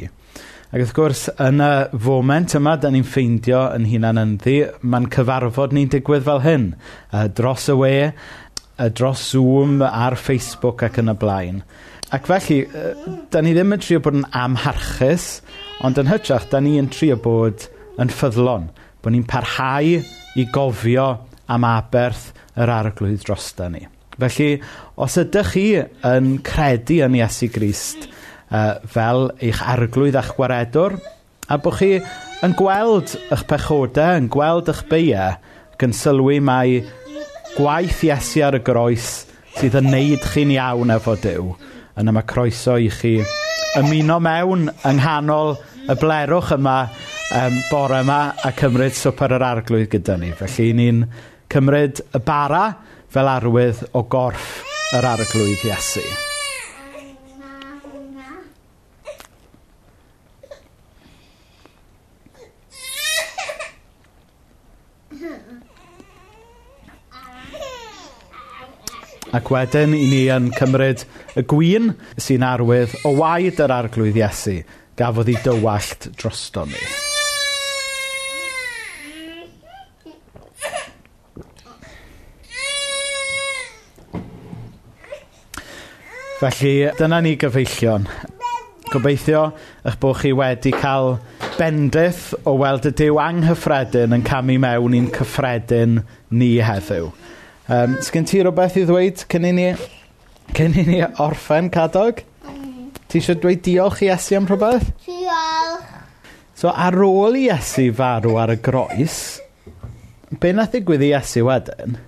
Ac 0.72 0.80
wrth 0.80 0.94
gwrs, 0.96 1.22
yn 1.44 1.60
y 1.60 1.72
foment 2.00 2.54
yma, 2.56 2.78
da 2.80 2.88
ni'n 2.88 3.04
ffeindio 3.04 3.58
yn 3.76 3.84
hunain 3.90 4.20
ynddi, 4.22 4.54
mae'n 4.88 5.10
cyfarfod 5.12 5.74
ni'n 5.76 5.90
digwydd 5.92 6.24
fel 6.24 6.40
hyn. 6.46 6.64
Uh, 7.10 7.26
dros 7.28 7.68
y 7.68 7.76
we, 7.76 7.92
uh, 8.08 8.88
dros 8.88 9.26
Zoom, 9.34 9.82
ar 9.84 10.16
Facebook 10.16 10.86
ac 10.88 10.96
yn 11.02 11.12
y 11.12 11.16
blaen. 11.20 11.60
Ac 12.16 12.24
felly, 12.30 12.62
uh, 12.64 13.18
da 13.28 13.44
ni 13.44 13.52
ddim 13.52 13.76
yn 13.76 13.84
trio 13.84 14.00
bod 14.00 14.16
yn 14.22 14.28
amharchus, 14.32 15.28
ond 15.84 16.00
yn 16.00 16.08
hytrach, 16.08 16.48
da 16.48 16.64
ni'n 16.64 16.88
trio 16.94 17.20
bod 17.20 17.68
yn 18.00 18.08
ffyddlon. 18.08 18.70
Bod 19.04 19.12
ni'n 19.12 19.28
parhau 19.28 19.98
i 20.00 20.48
gofio 20.56 21.10
am 21.52 21.68
aberth 21.68 22.30
yr 22.56 22.72
arglwydd 22.80 23.28
drosta 23.28 23.68
ni. 23.68 23.84
Felly, 24.20 24.60
os 25.00 25.16
ydych 25.20 25.52
chi 25.54 25.66
yn 26.08 26.34
credu 26.44 27.00
yn 27.06 27.16
Iesu 27.16 27.48
Grist 27.52 28.06
uh, 28.52 28.78
fel 28.92 29.30
eich 29.40 29.62
arglwydd 29.64 30.18
a'ch 30.20 30.34
gwaredwr, 30.36 30.98
a 31.48 31.58
bod 31.62 31.78
chi 31.78 31.92
yn 32.44 32.56
gweld 32.58 33.16
eich 33.32 33.46
pechodau, 33.48 34.18
yn 34.20 34.28
gweld 34.32 34.70
eich 34.72 34.84
beiau, 34.90 35.38
ac 35.72 35.86
yn 35.86 35.96
sylwi 35.96 36.40
mai 36.44 36.82
gwaith 37.56 38.04
Iesu 38.08 38.44
ar 38.46 38.58
y 38.60 38.62
groes 38.64 39.12
sydd 39.56 39.78
yn 39.80 39.90
neud 39.92 40.28
chi'n 40.32 40.52
iawn 40.54 40.92
efo 40.94 41.16
Dyw, 41.20 41.48
yna 42.00 42.14
mae 42.14 42.28
croeso 42.28 42.78
i 42.80 42.92
chi 42.92 43.18
ymuno 43.80 44.18
mewn 44.20 44.68
yng 44.68 44.98
nghanol 45.00 45.54
y 45.88 45.96
blerwch 45.96 46.52
yma 46.58 46.76
um, 47.36 47.58
bore 47.70 48.02
yma 48.04 48.20
a 48.44 48.52
cymryd 48.56 48.96
swper 48.96 49.32
yr 49.38 49.44
arglwydd 49.46 49.88
gyda 49.94 50.18
ni. 50.20 50.32
Felly, 50.36 50.72
ni'n 50.76 51.04
cymryd 51.52 52.02
y 52.12 52.20
bara 52.24 52.66
fel 53.12 53.28
arwydd 53.28 53.82
o 53.92 54.00
gorff 54.08 54.62
yr 54.96 55.04
arglwydd 55.04 55.64
Iesu. 55.68 56.04
Ac 69.32 69.48
wedyn 69.48 69.94
i 69.96 70.06
ni 70.08 70.24
yn 70.32 70.50
cymryd 70.56 71.04
y 71.36 71.44
gwyn 71.48 71.92
sy'n 72.20 72.44
arwydd 72.48 72.96
o 73.08 73.12
waed 73.20 73.60
yr 73.64 73.76
arglwydd 73.76 74.20
Iesu 74.24 74.58
gafodd 74.96 75.32
ei 75.32 75.40
dywallt 75.44 76.14
drosto 76.16 76.64
ni. 76.68 77.11
Felly, 86.42 86.88
dyna 86.98 87.20
ni 87.22 87.36
gyfeillion. 87.38 88.02
Gobeithio 88.90 89.42
eich 89.86 89.94
bod 90.02 90.16
chi 90.18 90.32
wedi 90.34 90.72
cael 90.74 91.12
bendith 91.54 92.32
o 92.42 92.56
weld 92.58 92.88
y 92.88 92.92
Dyw 92.98 93.20
anghyffredin 93.22 94.16
yn 94.16 94.24
camu 94.26 94.56
mewn 94.64 94.96
i'n 94.98 95.06
cyffredin 95.14 96.00
ni 96.34 96.50
heddiw. 96.66 97.12
Um, 97.70 97.94
Sgyn 98.02 98.26
ti 98.26 98.42
rhywbeth 98.42 98.80
i 98.82 98.82
ddweud 98.88 99.22
cyn 99.30 99.46
i 99.52 99.54
ni, 99.54 99.70
cyn 100.58 100.74
i 100.82 100.88
ni 100.90 101.00
orffen 101.22 101.70
cadog? 101.70 102.24
Ti 103.06 103.22
eisiau 103.22 103.38
dweud 103.38 103.62
diolch 103.62 104.02
i 104.02 104.10
Iesu 104.10 104.40
am 104.40 104.50
rhywbeth? 104.50 104.90
Diolch. 105.06 105.90
So 106.58 106.74
ar 106.74 106.98
ôl 107.06 107.38
i 107.38 107.46
Iesu 107.52 107.92
farw 107.94 108.34
ar 108.42 108.56
y 108.56 108.62
groes, 108.66 109.20
be 110.42 110.50
nath 110.50 110.74
ddigwydd 110.74 111.06
i 111.06 111.14
Iesu 111.14 111.46
wedyn? 111.46 112.02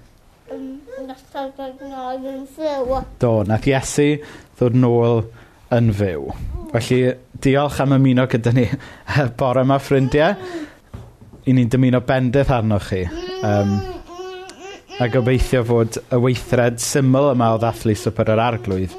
gydag 1.55 1.83
nod 1.87 2.25
yn 2.27 2.47
fyw. 2.51 2.97
Do, 3.23 3.29
nath 3.47 3.67
Iesu 3.71 4.17
ddod 4.59 4.75
nôl 4.75 5.21
yn 5.75 5.91
fyw. 5.95 6.25
Felly, 6.73 7.13
diolch 7.45 7.77
am 7.85 7.95
ymuno 7.95 8.25
gyda 8.31 8.51
ni 8.57 8.65
bore 9.39 9.63
yma, 9.63 9.77
ffrindiau. 9.79 10.35
I 11.47 11.55
ni'n 11.55 11.71
dymuno 11.71 12.01
bendydd 12.09 12.51
arnoch 12.57 12.89
chi. 12.89 13.05
Um, 13.47 13.77
a 14.99 15.07
gobeithio 15.13 15.63
fod 15.69 16.01
y 16.03 16.19
weithred 16.25 16.81
syml 16.83 17.31
yma 17.31 17.53
o 17.55 17.61
ddathlu 17.63 17.95
swper 17.99 18.33
yr 18.35 18.43
arglwydd 18.43 18.97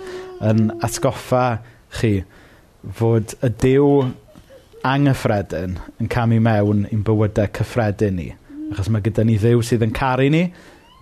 yn 0.47 0.69
atgoffa 0.85 1.45
chi 1.97 2.13
fod 2.95 3.35
y 3.43 3.49
diw 3.65 3.89
anghyffredin 4.85 5.75
yn 5.99 6.11
camu 6.11 6.39
mewn 6.47 6.87
i'n 6.87 7.03
bywydau 7.03 7.51
cyffredin 7.59 8.15
ni. 8.21 8.29
Achos 8.71 8.87
mae 8.93 9.03
gyda 9.03 9.27
ni 9.27 9.35
ddiw 9.41 9.59
sydd 9.65 9.83
yn 9.89 9.95
caru 9.95 10.29
ni 10.31 10.45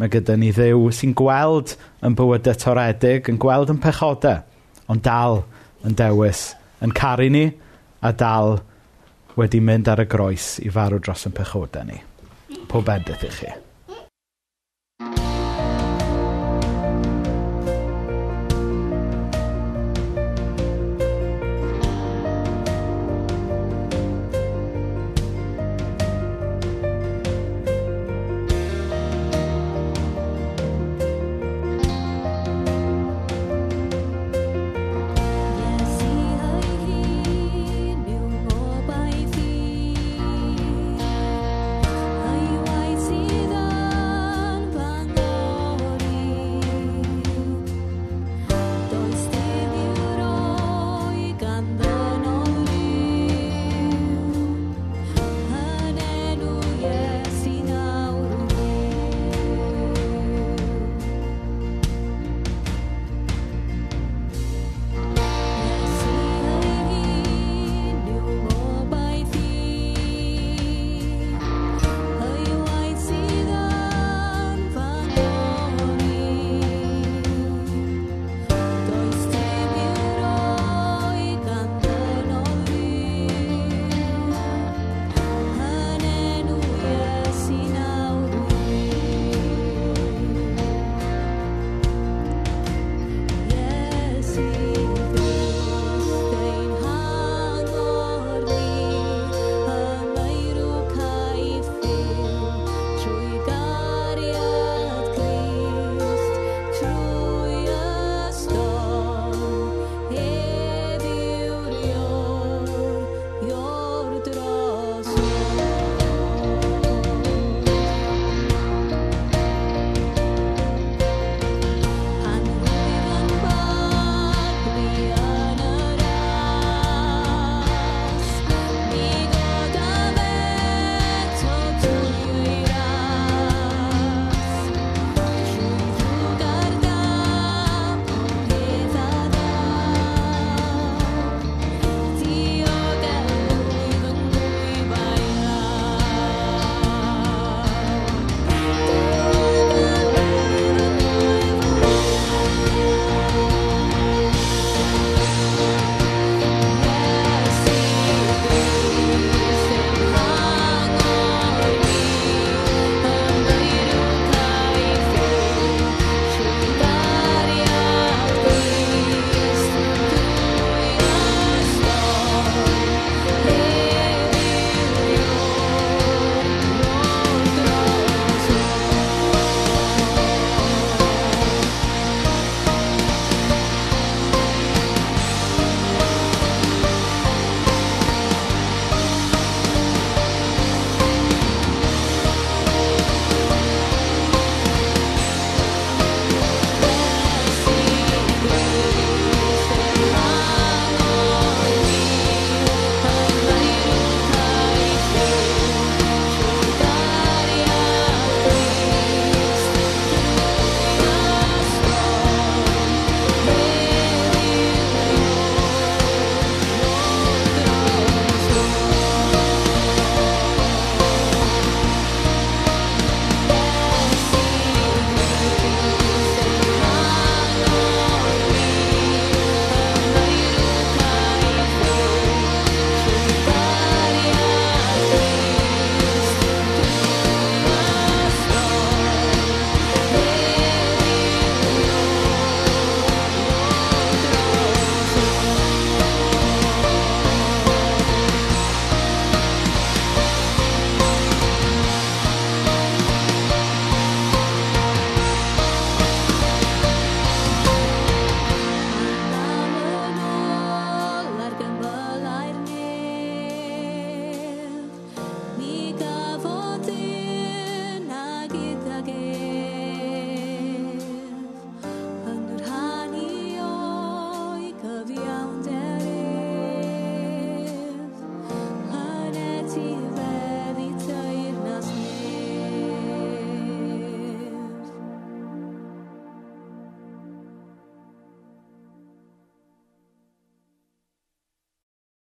Mae 0.03 0.11
gyda 0.11 0.33
ni 0.35 0.49
Dduw 0.51 0.89
sy'n 0.91 1.13
gweld 1.15 1.77
yn 2.03 2.17
bywydau 2.19 2.57
toredig, 2.59 3.29
yn 3.31 3.37
gweld 3.39 3.71
yn 3.71 3.79
pechodau, 3.79 4.41
ond 4.91 4.99
dal 5.05 5.45
yn 5.87 5.95
dewis, 5.95 6.49
yn 6.83 6.91
caru 6.91 7.29
ni 7.31 7.45
a 8.03 8.11
dal 8.11 8.57
wedi 9.39 9.63
mynd 9.63 9.87
ar 9.87 10.03
y 10.03 10.09
groes 10.11 10.57
i 10.59 10.67
farw 10.75 10.99
dros 10.99 11.23
yn 11.31 11.39
pechodau 11.39 11.87
ni. 11.87 12.03
Pob 12.67 12.91
edrych 12.91 13.29
i 13.29 13.37
chi. 13.39 13.53